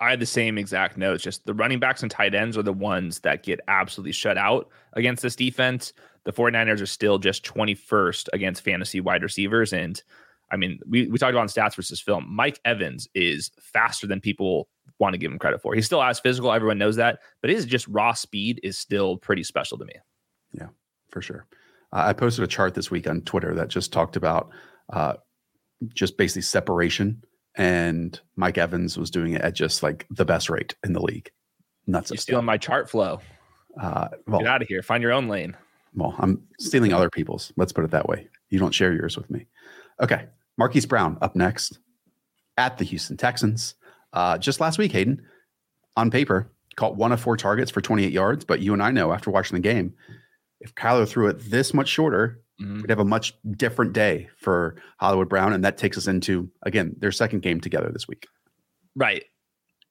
[0.00, 1.22] I had the same exact notes.
[1.22, 4.68] Just the running backs and tight ends are the ones that get absolutely shut out
[4.94, 5.92] against this defense.
[6.24, 9.72] The 49ers are still just 21st against fantasy wide receivers.
[9.72, 10.02] And
[10.50, 12.26] I mean, we, we talked about stats versus film.
[12.28, 14.68] Mike Evans is faster than people
[14.98, 15.74] want to give him credit for.
[15.74, 16.52] He's still as physical.
[16.52, 17.20] Everyone knows that.
[17.40, 19.94] But his just raw speed is still pretty special to me.
[20.52, 20.68] Yeah,
[21.10, 21.46] for sure.
[21.92, 24.50] Uh, I posted a chart this week on Twitter that just talked about
[24.92, 25.14] uh,
[25.94, 27.22] just basically separation
[27.56, 31.30] and Mike Evans was doing it at just like the best rate in the league.
[31.86, 32.10] Nuts.
[32.10, 33.20] You're stealing my chart flow.
[33.80, 34.82] Uh, well, Get out of here.
[34.82, 35.56] Find your own lane.
[35.94, 37.52] Well, I'm stealing other people's.
[37.56, 38.28] Let's put it that way.
[38.50, 39.46] You don't share yours with me.
[40.00, 40.26] Okay.
[40.58, 41.78] Marquise Brown up next
[42.58, 43.74] at the Houston Texans.
[44.12, 45.22] Uh, just last week, Hayden,
[45.96, 48.44] on paper, caught one of four targets for 28 yards.
[48.44, 49.94] But you and I know after watching the game,
[50.60, 52.80] if Kyler threw it this much shorter, Mm-hmm.
[52.82, 55.52] We'd have a much different day for Hollywood Brown.
[55.52, 58.26] And that takes us into, again, their second game together this week.
[58.94, 59.24] Right.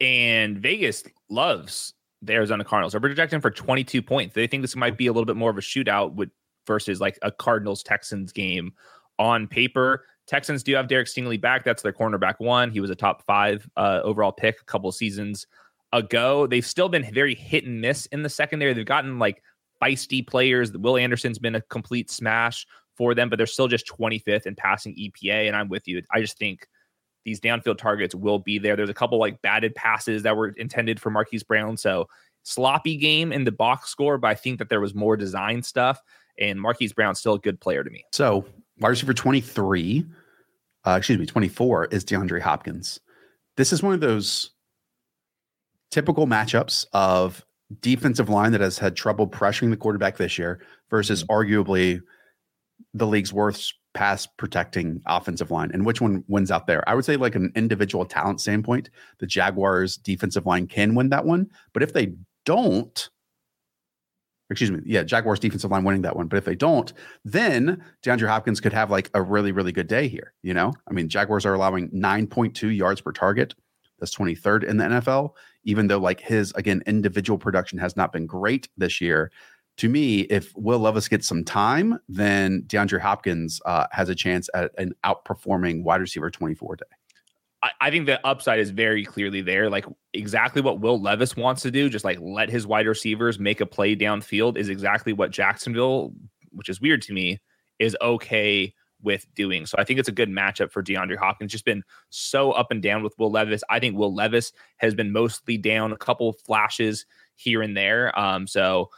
[0.01, 2.93] And Vegas loves the Arizona Cardinals.
[2.93, 4.33] They're projecting for 22 points.
[4.33, 6.29] They think this might be a little bit more of a shootout with
[6.65, 8.73] versus like a Cardinals Texans game
[9.19, 10.05] on paper.
[10.27, 11.63] Texans do have Derek Stingley back.
[11.63, 12.71] That's their cornerback one.
[12.71, 15.45] He was a top five uh, overall pick a couple seasons
[15.93, 16.47] ago.
[16.47, 18.73] They've still been very hit and miss in the secondary.
[18.73, 19.43] They've gotten like
[19.85, 20.71] feisty players.
[20.71, 24.95] Will Anderson's been a complete smash for them, but they're still just 25th in passing
[24.95, 25.47] EPA.
[25.47, 26.01] And I'm with you.
[26.11, 26.67] I just think
[27.23, 28.75] these downfield targets will be there.
[28.75, 31.75] There's a couple like batted passes that were intended for Marquise Brown.
[31.77, 32.07] So
[32.43, 35.99] sloppy game in the box score, but I think that there was more design stuff.
[36.39, 38.03] And Marquise Brown's still a good player to me.
[38.11, 38.45] So
[38.79, 40.05] wide receiver 23,
[40.85, 42.99] uh, excuse me, 24 is DeAndre Hopkins.
[43.57, 44.51] This is one of those
[45.91, 47.43] typical matchups of
[47.81, 51.33] defensive line that has had trouble pressuring the quarterback this year versus mm-hmm.
[51.33, 52.01] arguably
[52.93, 56.87] the league's worst pass protecting offensive line and which one wins out there.
[56.87, 61.25] I would say like an individual talent standpoint, the Jaguars defensive line can win that
[61.25, 62.13] one, but if they
[62.45, 63.09] don't
[64.51, 68.27] excuse me, yeah, Jaguars defensive line winning that one, but if they don't, then DeAndre
[68.27, 70.73] Hopkins could have like a really really good day here, you know?
[70.87, 73.55] I mean, Jaguars are allowing 9.2 yards per target.
[73.99, 75.31] That's 23rd in the NFL
[75.65, 79.31] even though like his again individual production has not been great this year.
[79.77, 84.49] To me, if Will Levis gets some time, then DeAndre Hopkins uh, has a chance
[84.53, 86.85] at an outperforming wide receiver 24 day.
[87.81, 89.69] I think the upside is very clearly there.
[89.69, 93.59] Like exactly what Will Levis wants to do, just like let his wide receivers make
[93.59, 96.13] a play downfield, is exactly what Jacksonville,
[96.51, 97.39] which is weird to me,
[97.79, 98.73] is okay
[99.05, 99.65] with doing.
[99.65, 101.51] So I think it's a good matchup for DeAndre Hopkins.
[101.51, 103.63] Just been so up and down with Will Levis.
[103.69, 108.17] I think Will Levis has been mostly down, a couple flashes here and there.
[108.19, 108.89] Um, so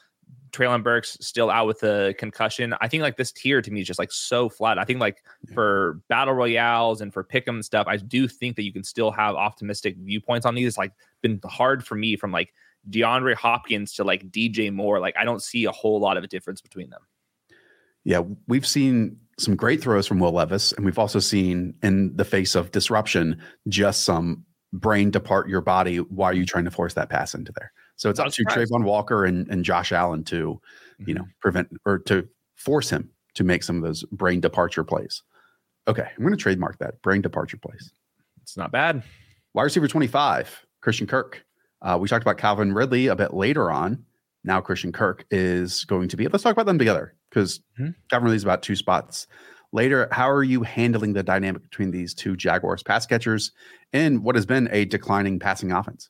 [0.51, 2.73] Treylon Burks still out with a concussion.
[2.81, 4.79] I think like this tier to me is just like so flat.
[4.79, 5.53] I think like yeah.
[5.53, 9.35] for battle royales and for pick'em stuff, I do think that you can still have
[9.35, 10.67] optimistic viewpoints on these.
[10.67, 12.53] It's like been hard for me from like
[12.89, 16.27] DeAndre Hopkins to like DJ Moore, like I don't see a whole lot of a
[16.27, 17.01] difference between them.
[18.03, 22.25] Yeah, we've seen some great throws from Will Levis, and we've also seen in the
[22.25, 26.93] face of disruption just some brain depart your body Why are you trying to force
[26.95, 27.71] that pass into there.
[27.95, 31.09] So it's up to Travon Walker and, and Josh Allen to, mm-hmm.
[31.09, 35.23] you know, prevent or to force him to make some of those brain departure plays.
[35.87, 37.91] Okay, I'm going to trademark that brain departure plays.
[38.41, 39.03] It's not bad.
[39.53, 41.43] Wide receiver 25, Christian Kirk.
[41.81, 44.03] Uh, we talked about Calvin Ridley a bit later on.
[44.43, 46.27] Now Christian Kirk is going to be.
[46.27, 47.91] Let's talk about them together because mm-hmm.
[48.09, 49.27] Calvin about two spots
[49.71, 50.07] later.
[50.11, 53.51] How are you handling the dynamic between these two Jaguars pass catchers
[53.93, 56.09] in what has been a declining passing offense?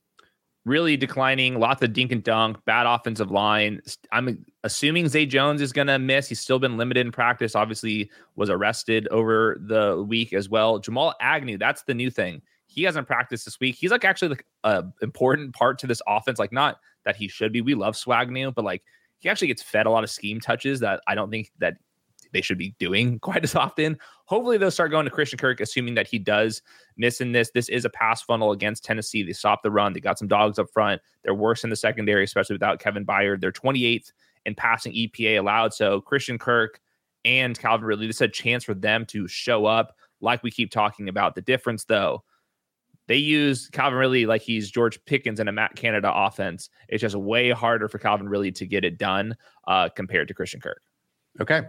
[0.65, 3.79] Really declining, lots of dink and dunk, bad offensive line.
[4.11, 6.27] I'm assuming Zay Jones is going to miss.
[6.27, 7.55] He's still been limited in practice.
[7.55, 10.79] Obviously, was arrested over the week as well.
[10.79, 12.41] Jamal Agnew, that's the new thing.
[12.77, 13.75] He hasn't practiced this week.
[13.75, 16.37] He's like actually like a important part to this offense.
[16.37, 17.59] Like not that he should be.
[17.59, 18.83] We love Swagnew, but like
[19.17, 21.77] he actually gets fed a lot of scheme touches that I don't think that
[22.33, 23.97] they should be doing quite as often.
[24.25, 26.61] Hopefully, they'll start going to Christian Kirk, assuming that he does
[26.97, 27.49] miss in this.
[27.51, 29.23] This is a pass funnel against Tennessee.
[29.23, 29.93] They stopped the run.
[29.93, 31.01] They got some dogs up front.
[31.23, 33.41] They're worse in the secondary, especially without Kevin Byard.
[33.41, 34.11] They're 28th
[34.45, 35.73] in passing EPA allowed.
[35.73, 36.79] So Christian Kirk
[37.25, 40.69] and Calvin Ridley, this is a chance for them to show up, like we keep
[40.69, 41.33] talking about.
[41.33, 42.23] The difference, though,
[43.07, 46.69] they use Calvin Ridley like he's George Pickens in a Matt Canada offense.
[46.89, 49.35] It's just way harder for Calvin Ridley to get it done
[49.67, 50.81] uh, compared to Christian Kirk.
[51.39, 51.61] Okay.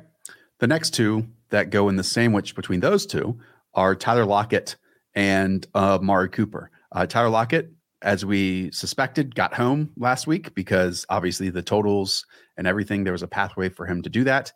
[0.58, 3.38] The next two that go in the sandwich between those two
[3.74, 4.76] are Tyler Lockett
[5.14, 6.70] and uh, Mari Cooper.
[6.90, 7.70] Uh, Tyler Lockett,
[8.02, 13.22] as we suspected, got home last week because obviously the totals and everything, there was
[13.22, 14.52] a pathway for him to do that.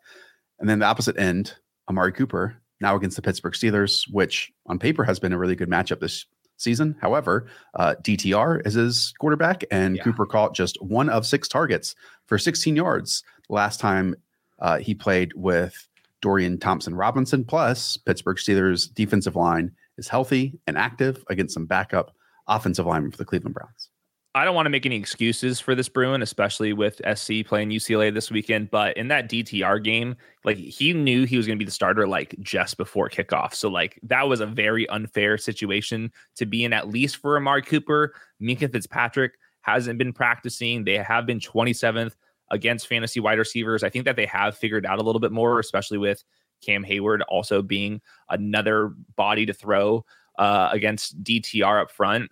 [0.59, 1.55] And then the opposite end,
[1.89, 5.69] Amari Cooper, now against the Pittsburgh Steelers, which on paper has been a really good
[5.69, 6.25] matchup this
[6.63, 6.95] season.
[7.01, 10.03] However, uh, DTR is his quarterback, and yeah.
[10.03, 11.95] Cooper caught just one of six targets
[12.25, 14.15] for 16 yards last time
[14.59, 15.87] uh, he played with
[16.21, 17.43] Dorian Thompson Robinson.
[17.43, 22.15] Plus, Pittsburgh Steelers defensive line is healthy and active against some backup
[22.47, 23.89] offensive linemen for the Cleveland Browns.
[24.35, 28.11] I don't want to make any excuses for this Bruin, especially with SC playing UCLA
[28.11, 28.71] this weekend.
[28.71, 32.07] But in that DTR game, like he knew he was going to be the starter
[32.07, 33.53] like just before kickoff.
[33.53, 37.61] So like that was a very unfair situation to be in, at least for Amari
[37.61, 38.15] Cooper.
[38.41, 40.83] Minkah Fitzpatrick hasn't been practicing.
[40.83, 42.13] They have been 27th
[42.49, 43.83] against fantasy wide receivers.
[43.83, 46.23] I think that they have figured out a little bit more, especially with
[46.65, 50.05] Cam Heyward also being another body to throw
[50.39, 52.31] uh, against DTR up front.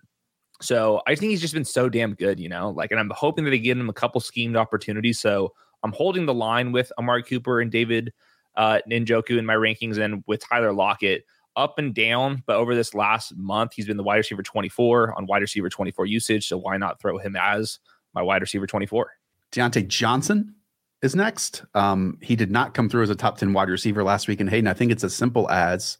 [0.62, 2.70] So I think he's just been so damn good, you know.
[2.70, 5.20] Like, and I'm hoping that they give him a couple schemed opportunities.
[5.20, 8.12] So I'm holding the line with Amari Cooper and David
[8.56, 11.24] uh, Njoku in my rankings, and with Tyler Lockett
[11.56, 12.42] up and down.
[12.46, 16.06] But over this last month, he's been the wide receiver 24 on wide receiver 24
[16.06, 16.46] usage.
[16.46, 17.78] So why not throw him as
[18.14, 19.10] my wide receiver 24?
[19.52, 20.54] Diontae Johnson
[21.02, 21.64] is next.
[21.74, 24.48] Um, he did not come through as a top 10 wide receiver last week in
[24.48, 24.68] Hayden.
[24.68, 25.98] I think it's as simple as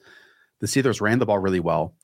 [0.60, 1.94] the Steelers ran the ball really well.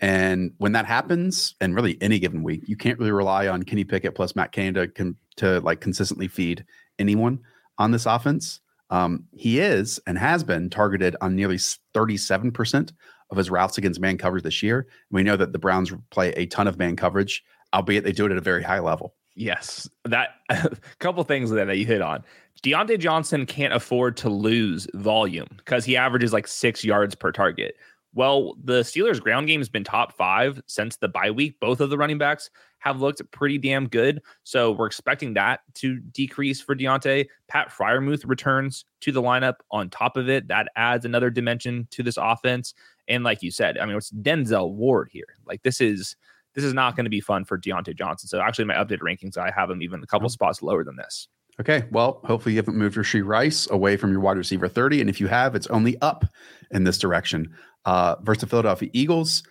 [0.00, 3.84] And when that happens, and really any given week, you can't really rely on Kenny
[3.84, 6.64] Pickett plus Matt Canada to, to like consistently feed
[6.98, 7.40] anyone
[7.78, 8.60] on this offense.
[8.90, 12.92] Um, he is and has been targeted on nearly 37%
[13.30, 14.86] of his routes against man coverage this year.
[15.10, 17.42] We know that the Browns play a ton of man coverage,
[17.74, 19.14] albeit they do it at a very high level.
[19.34, 22.24] Yes, that a couple things that you hit on.
[22.62, 27.76] Diontae Johnson can't afford to lose volume because he averages like six yards per target.
[28.16, 31.60] Well, the Steelers' ground game has been top five since the bye week.
[31.60, 32.48] Both of the running backs
[32.78, 34.22] have looked pretty damn good.
[34.42, 37.26] So we're expecting that to decrease for Diontae.
[37.48, 40.48] Pat Freiermuth returns to the lineup on top of it.
[40.48, 42.72] That adds another dimension to this offense.
[43.06, 45.36] And like you said, I mean, it's Denzel Ward here.
[45.44, 46.16] Like this is
[46.54, 48.28] this is not going to be fun for Diontae Johnson.
[48.28, 51.28] So actually, my updated rankings, I have him even a couple spots lower than this.
[51.60, 51.84] Okay.
[51.90, 55.00] Well, hopefully you haven't moved your Rashee Rice away from your wide receiver 30.
[55.00, 56.24] And if you have, it's only up
[56.70, 57.54] in this direction.
[57.86, 59.44] Uh, versus the Philadelphia Eagles.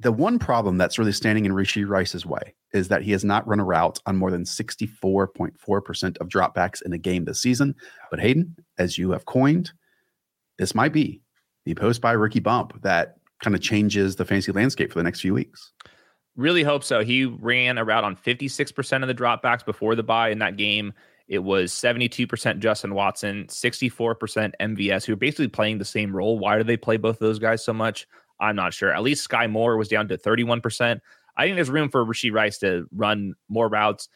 [0.00, 3.46] The one problem that's really standing in Rashee Rice's way is that he has not
[3.46, 7.76] run a route on more than 64.4% of dropbacks in a game this season.
[8.10, 9.70] But Hayden, as you have coined,
[10.58, 11.22] this might be
[11.64, 15.20] the post bye rookie bump that kind of changes the fantasy landscape for the next
[15.20, 15.70] few weeks.
[16.36, 17.04] Really hope so.
[17.04, 20.92] He ran a route on 56% of the dropbacks before the bye in that game.
[21.28, 26.38] It was 72% Justin Watson, 64% MVS, who are basically playing the same role.
[26.38, 28.06] Why do they play both of those guys so much?
[28.40, 28.92] I'm not sure.
[28.92, 31.00] At least Skyy Moore was down to 31%.
[31.36, 34.08] I think there's room for Rashee Rice to run more routes.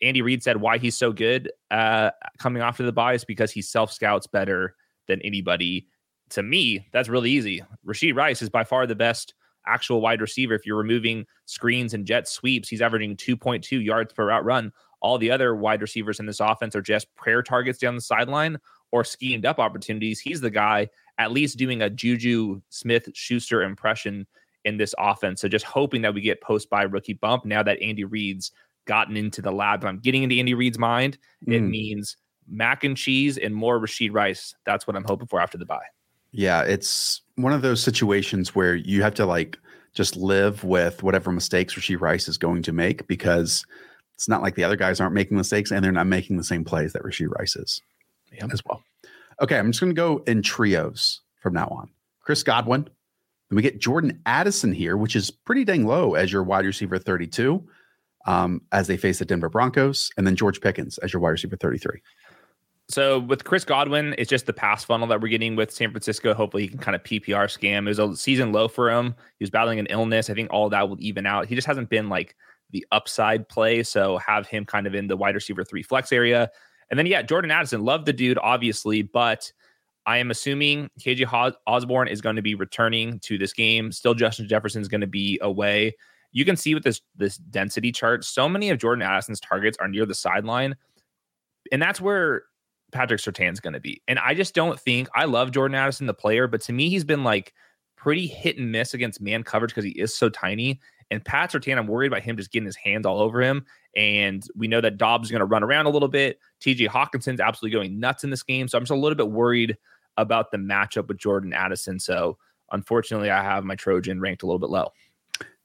[0.00, 3.50] Andy Reid said why he's so good uh, coming off of the bye is because
[3.50, 4.74] he self scouts better
[5.06, 5.86] than anybody
[6.30, 7.62] to me, that's really easy.
[7.86, 9.34] Rashee Rice is by far the best
[9.68, 10.54] actual wide receiver.
[10.54, 14.72] If you're removing screens and jet sweeps, he's averaging 2.2 yards per route run.
[15.00, 18.58] All the other wide receivers in this offense are just prayer targets down the sideline
[18.90, 20.18] or schemed up opportunities.
[20.18, 20.88] He's the guy
[21.18, 24.26] at least doing a Juju Smith Schuster impression
[24.64, 25.40] in this offense.
[25.40, 28.52] So just hoping that we get post bye rookie bump now that Andy Reid's
[28.86, 29.82] gotten into the lab.
[29.82, 31.54] If I'm getting into Andy Reid's mind, mm.
[31.54, 32.16] it means
[32.48, 34.54] mac and cheese and more Rashee Rice.
[34.64, 35.84] That's what I'm hoping for after the bye.
[36.32, 39.58] Yeah, it's one of those situations where you have to like
[39.94, 43.64] just live with whatever mistakes Rashee Rice is going to make because
[44.14, 46.64] it's not like the other guys aren't making mistakes and they're not making the same
[46.64, 47.80] plays that Rashee Rice is
[48.32, 48.50] yep.
[48.52, 48.82] as well.
[49.40, 51.88] Okay, I'm just going to go in trios from now on.
[52.20, 52.82] Chris Godwin.
[52.82, 56.98] Then we get Jordan Addison here, which is pretty dang low as your wide receiver
[56.98, 57.66] 32
[58.26, 61.56] um, as they face the Denver Broncos, and then George Pickens as your wide receiver
[61.56, 62.02] 33.
[62.90, 66.32] So with Chris Godwin, it's just the pass funnel that we're getting with San Francisco.
[66.32, 67.80] Hopefully, he can kind of PPR scam.
[67.80, 69.14] It was a season low for him.
[69.38, 70.30] He was battling an illness.
[70.30, 71.46] I think all that will even out.
[71.46, 72.34] He just hasn't been like
[72.70, 73.82] the upside play.
[73.82, 76.50] So have him kind of in the wide receiver three flex area.
[76.90, 79.52] And then, yeah, Jordan Addison, love the dude, obviously, but
[80.06, 83.92] I am assuming KJ Osborn is going to be returning to this game.
[83.92, 85.94] Still, Justin Jefferson is going to be away.
[86.32, 89.88] You can see with this this density chart, so many of Jordan Addison's targets are
[89.88, 90.76] near the sideline,
[91.70, 92.44] and that's where
[92.92, 94.02] Patrick Surtain's going to be.
[94.08, 97.04] And I just don't think I love Jordan Addison, the player, but to me, he's
[97.04, 97.52] been like
[97.96, 100.80] pretty hit and miss against man coverage because he is so tiny.
[101.10, 103.64] And Pat Surtain, I'm worried about him just getting his hands all over him.
[103.96, 106.38] And we know that Dobbs is going to run around a little bit.
[106.60, 108.68] TJ Hockenson's absolutely going nuts in this game.
[108.68, 109.76] So I'm just a little bit worried
[110.16, 111.98] about the matchup with Jordan Addison.
[111.98, 112.36] So
[112.70, 114.92] unfortunately, I have my Trojan ranked a little bit low.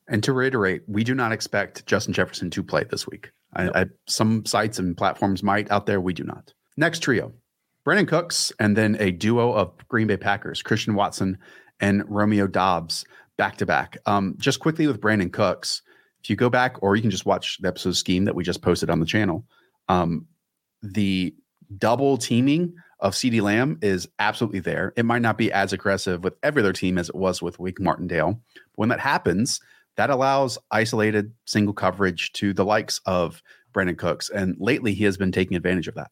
[0.07, 3.31] And to reiterate, we do not expect Justin Jefferson to play this week.
[3.55, 6.01] I, I, some sites and platforms might out there.
[6.01, 6.53] We do not.
[6.77, 7.31] Next trio
[7.85, 11.37] Brandin Cooks, and then a duo of Green Bay Packers, Christian Watson
[11.79, 13.03] and Romeo Doubs,
[13.37, 13.97] back to back.
[14.05, 15.81] Um, just quickly with Brandin Cooks,
[16.23, 18.61] if you go back, or you can just watch the episode scheme that we just
[18.61, 19.45] posted on the channel,
[19.89, 20.25] um,
[20.81, 21.35] the
[21.77, 24.93] double teaming of CeeDee Lamb is absolutely there.
[24.95, 27.81] It might not be as aggressive with every other team as it was with Wink
[27.81, 28.39] Martindale.
[28.53, 29.59] But when that happens,
[29.97, 33.43] that allows isolated single coverage to the likes of
[33.73, 34.29] Brandin Cooks.
[34.29, 36.11] And lately, he has been taking advantage of that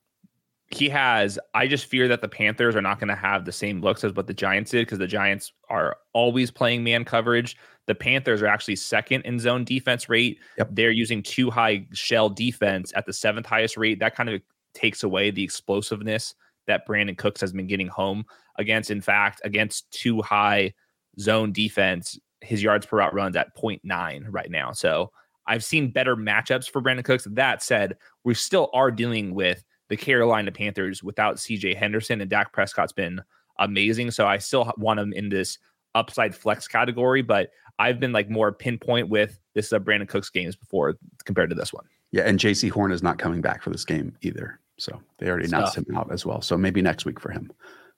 [0.74, 3.82] he has i just fear that the panthers are not going to have the same
[3.82, 7.57] looks as what the giants did because the giants are always playing man coverage.
[7.88, 10.39] The panthers are actually second in zone defense rate.
[10.57, 10.69] Yep.
[10.72, 13.99] they're using two high shell defense at the seventh highest rate.
[13.99, 14.41] That kind of
[14.74, 16.36] takes away the explosiveness
[16.67, 18.26] that Brandin Cooks has been getting home
[18.57, 18.91] against.
[18.91, 20.74] In fact against two high
[21.19, 24.72] zone defense his yards per route runs at 0.9 right now.
[24.72, 25.11] So
[25.47, 27.28] i've seen better matchups for Brandin Cooks.
[27.30, 32.54] That said we still are dealing with the Carolina Panthers without CJ Henderson and Dak
[32.54, 33.22] Prescott's been
[33.60, 34.10] amazing.
[34.12, 35.60] So I still want him in this
[35.96, 40.30] upside flex category, but I've been like more pinpoint with this is a Brandin Cooks
[40.30, 41.84] games before compared to this one.
[42.12, 44.62] Yeah, and Jaycee Horn is not coming back for this game either.
[44.78, 46.42] So they already announced him out as well.
[46.42, 47.52] So maybe next week for him.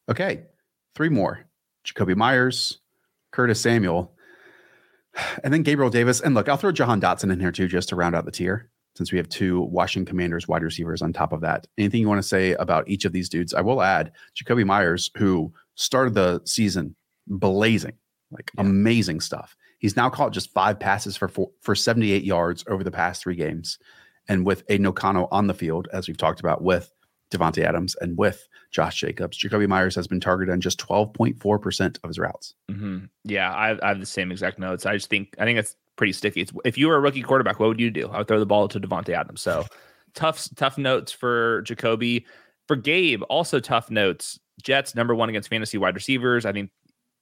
[0.10, 0.46] Okay,
[0.96, 1.46] three more:
[1.86, 2.80] Jakobi Meyers,
[3.32, 4.16] Curtis Samuel,
[5.44, 6.22] and then Gabriel Davis.
[6.22, 8.72] And look, I'll throw Jahan Dotson in here too, just to round out the tier
[8.96, 11.68] since we have two Washington Commanders wide receivers on top of that.
[11.78, 13.54] Anything you want to say about each of these dudes?
[13.54, 16.96] I will add Jakobi Meyers, who started the season
[17.28, 17.94] blazing,
[18.32, 18.62] like yeah.
[18.62, 19.56] amazing stuff.
[19.80, 23.36] He's now caught just five passes for four, for 78 yards over the past three
[23.36, 23.80] games.
[24.30, 26.94] And with an O'Connell on the field, as we've talked about with
[27.32, 32.10] Davante Adams and with Josh Jacobs, Jakobi Meyers has been targeted on just 12.4% of
[32.10, 32.56] his routes.
[32.72, 33.06] Mm-hmm.
[33.26, 34.86] Yeah, I, I have the same exact notes.
[34.86, 36.42] I just think, I think it's pretty sticky.
[36.42, 38.10] It's, if you were a rookie quarterback, what would you do?
[38.10, 39.42] I would throw the ball to Davante Adams.
[39.42, 39.66] So
[40.14, 42.26] tough, tough notes for Jakobi.
[42.68, 44.40] For Gabe, also tough notes.
[44.62, 46.46] Jets number one against fantasy wide receivers.
[46.46, 46.72] I think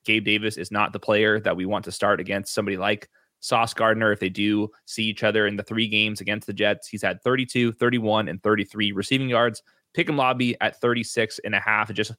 [0.06, 3.10] Gabe Davis is not the player that we want to start against somebody like
[3.40, 4.12] Sauce Gardner.
[4.12, 7.22] If they do see each other in the three games against the Jets, he's had
[7.24, 9.64] 32, 31, and 33 receiving yards.
[9.94, 11.92] Pick him lobby at 36 and a half.
[11.94, 12.12] Just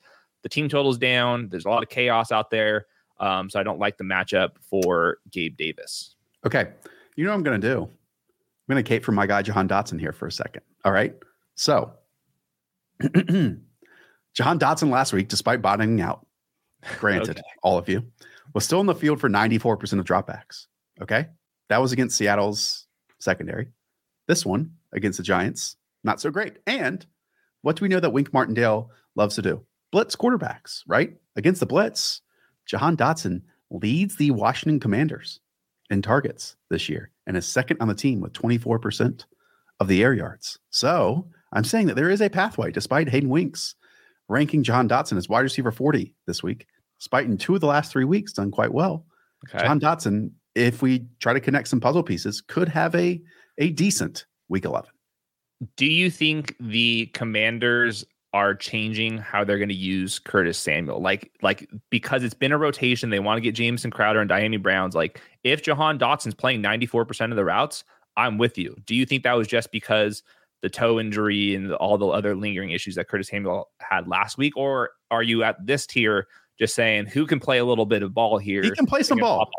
[0.42, 1.48] the team total's down.
[1.48, 2.86] There's a lot of chaos out there.
[3.18, 6.16] Um, so I don't like the matchup for Gabe Davis.
[6.46, 6.70] Okay.
[7.16, 7.82] You know what I'm going to do?
[7.82, 10.62] I'm going to cape for my guy, Jahan Dotson, here for a second.
[10.84, 11.14] All right.
[11.54, 11.92] So,
[13.02, 13.58] Jahan
[14.58, 16.26] Dotson last week, despite bottoming out,
[16.98, 17.42] granted, okay.
[17.62, 18.04] all of you,
[18.54, 20.66] was still in the field for 94% of dropbacks.
[21.00, 21.26] Okay.
[21.68, 22.86] That was against Seattle's
[23.18, 23.68] secondary.
[24.28, 26.58] This one against the Giants, not so great.
[26.66, 27.04] And
[27.62, 29.64] what do we know that Wink Martindale loves to do?
[29.90, 31.14] Blitz quarterbacks, right?
[31.36, 32.22] Against the blitz,
[32.66, 35.40] Jahan Dotson leads the Washington Commanders
[35.92, 39.24] in targets this year and is second on the team with 24%
[39.80, 40.58] of the air yards.
[40.70, 43.74] So I'm saying that there is a pathway, despite Hayden Winks
[44.28, 46.66] ranking Jahan Dotson as wide receiver 40 this week,
[46.98, 49.04] despite in two of the last three weeks done quite well.
[49.48, 49.58] Okay.
[49.58, 53.20] Jahan Dotson if we try to connect some puzzle pieces, could have a
[53.58, 54.90] a decent week 11.
[55.76, 61.00] Do you think the commanders are changing how they're going to use Curtis Samuel?
[61.00, 64.60] Like, like because it's been a rotation, they want to get Jameson Crowder and Dyami
[64.62, 64.94] Browns.
[64.94, 67.84] Like, if Jahan Dotson's playing 94% of the routes,
[68.16, 68.76] I'm with you.
[68.86, 70.22] Do you think that was just because
[70.62, 74.56] the toe injury and all the other lingering issues that Curtis Samuel had last week?
[74.56, 76.26] Or are you at this tier
[76.58, 78.62] just saying who can play a little bit of ball here?
[78.62, 79.50] He can play some ball.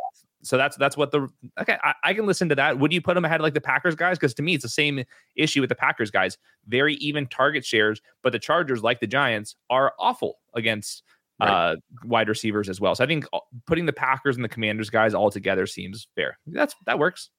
[0.43, 1.29] So that's that's what the
[1.59, 1.77] okay.
[1.83, 2.77] I, I, can listen to that.
[2.77, 4.17] Would you put them ahead like the Packers guys?
[4.17, 5.03] Because to me, it's the same
[5.35, 6.37] issue with the Packers guys.
[6.67, 11.03] Very even target shares, but the Chargers, like the Giants, are awful against
[11.39, 11.49] right.
[11.49, 12.93] uh, wide receivers as well.
[12.93, 13.25] So I think
[13.65, 16.37] putting the Packers and the Commanders guys all together seems fair.
[16.45, 17.29] That's that works.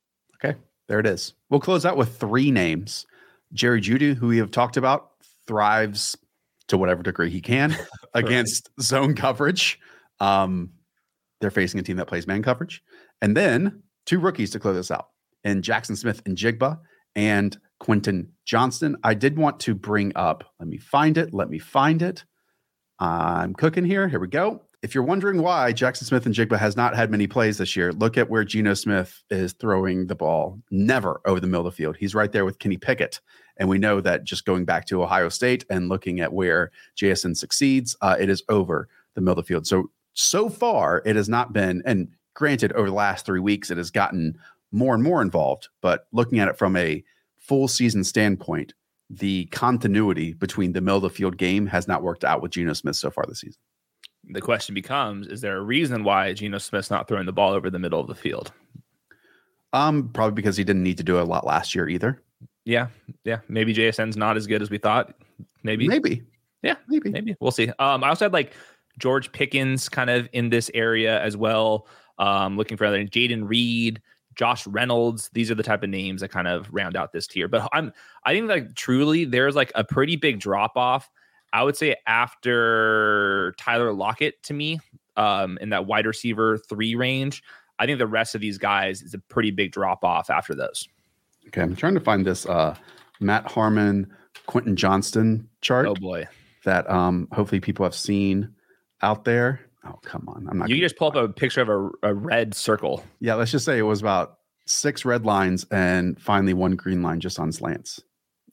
[0.43, 1.35] Okay, there it is.
[1.51, 3.07] We'll close out with three names.
[3.53, 5.11] Jerry Jeudy, who we have talked about,
[5.47, 6.17] thrives
[6.69, 7.77] to whatever degree he can
[8.15, 9.79] against zone coverage.
[10.21, 10.71] Um,
[11.45, 12.83] they're facing a team that plays man coverage.
[13.21, 15.09] And then two rookies to close this out
[15.45, 16.81] and Jaxon Smith-Njigba
[17.17, 18.97] and Quentin Johnston.
[19.05, 21.35] I did want to bring up, let me find it.
[21.35, 22.25] Let me find it.
[22.99, 24.09] I'm cooking here.
[24.09, 24.63] Here we go.
[24.83, 28.31] If you're wondering why Jaxon Smith-Njigba has not had many plays this year, look at
[28.31, 30.59] where Geno Smith is throwing the ball.
[30.71, 31.99] Never over the middle of the field.
[31.99, 33.21] He's right there with Kenny Pickett.
[33.59, 37.37] And we know that just going back to Ohio State and looking at where JSN
[37.37, 39.67] succeeds, uh, it is over the middle of the field.
[39.67, 43.77] So so far it has not been and granted over the last three weeks it
[43.77, 44.37] has gotten
[44.73, 47.03] more and more involved but looking at it from a
[47.39, 48.73] full season standpoint
[49.11, 52.73] the continuity between the middle of the field game has not worked out with Geno
[52.73, 53.61] Smith so far this season.
[54.31, 57.69] The question becomes: Is there a reason why Geno Smith's not throwing the ball over
[57.69, 58.53] the middle of the field?
[59.73, 62.23] Um, probably because he didn't need to do it a lot last year either.
[62.65, 62.89] Yeah,
[63.25, 63.41] yeah.
[63.49, 65.15] Maybe JSN's not as good as we thought.
[65.63, 66.23] Maybe, maybe,
[66.63, 67.37] yeah, maybe, maybe.
[67.41, 67.69] We'll see.
[67.79, 68.55] Um, I also had like
[68.99, 71.87] George Pickens kind of in this area as well.
[72.19, 74.01] Um, looking for other Jayden Reed,
[74.37, 75.31] Josh Reynolds.
[75.33, 77.49] These are the type of names that kind of round out this tier.
[77.49, 77.93] But I'm
[78.25, 81.11] I think like truly there's like a pretty big drop off.
[81.53, 84.81] I would say after Tyler Lockett to me,
[85.17, 87.43] um, in that wide receiver three range.
[87.79, 90.89] I think the rest of these guys is a pretty big drop off after those.
[91.49, 92.75] Okay, I'm trying to find this uh,
[93.21, 94.13] Matt Harmon,
[94.47, 95.87] Quentin Johnston chart.
[95.87, 96.27] Oh boy,
[96.65, 98.54] that um, hopefully people have seen
[99.05, 99.61] out there.
[99.87, 100.49] Oh, come on.
[100.51, 100.71] I'm not.
[100.71, 103.05] You just pull up a picture of a, a red circle.
[103.21, 107.21] Yeah, let's just say it was about six red lines and finally one green line
[107.21, 108.01] just on slants.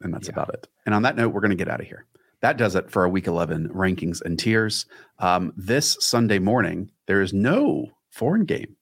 [0.02, 0.34] And that's yeah.
[0.34, 0.68] about it.
[0.86, 2.06] And on that note, we're going to get out of here.
[2.42, 4.86] That does it for our week 11 rankings and tiers.
[5.20, 8.76] Um, this Sunday morning, there is no foreign game,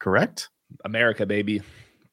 [0.00, 0.48] correct?
[0.84, 1.62] America, baby.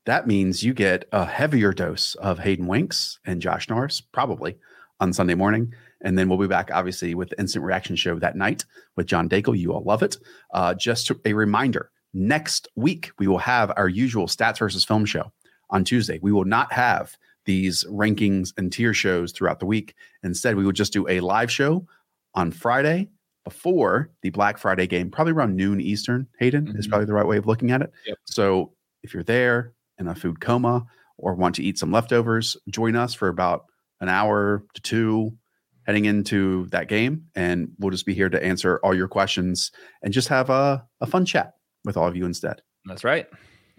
[0.05, 4.57] That means you get a heavier dose of Hayden Winks and Josh Norris, probably
[4.99, 5.73] on Sunday morning.
[6.05, 8.63] And then we'll be back, obviously, with the instant reaction show that night
[8.95, 9.57] with John Daigle.
[9.57, 10.17] You all love it.
[10.53, 15.31] Uh, just a reminder next week, we will have our usual stats versus film show
[15.69, 16.19] on Tuesday.
[16.21, 19.95] We will not have these rankings and tier shows throughout the week.
[20.23, 21.85] Instead, we will just do a live show
[22.33, 23.09] on Friday
[23.43, 26.27] before the Black Friday game, probably around noon Eastern.
[26.39, 26.77] Hayden mm-hmm.
[26.77, 27.91] is probably the right way of looking at it.
[28.07, 28.17] Yep.
[28.25, 30.85] So if you're there in a food coma
[31.17, 33.65] or want to eat some leftovers, join us for about
[34.01, 35.37] an hour to two
[35.85, 37.25] heading into that game.
[37.35, 39.71] And we'll just be here to answer all your questions
[40.01, 42.61] and just have a, a fun chat with all of you instead.
[42.85, 43.27] That's right.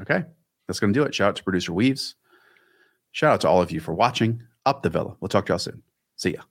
[0.00, 0.24] Okay.
[0.66, 1.14] That's going to do it.
[1.14, 2.14] Shout out to producer Weaves.
[3.12, 5.16] Shout out to all of you for watching Up the Villa.
[5.20, 5.82] We'll talk to y'all soon.
[6.16, 6.42] See ya.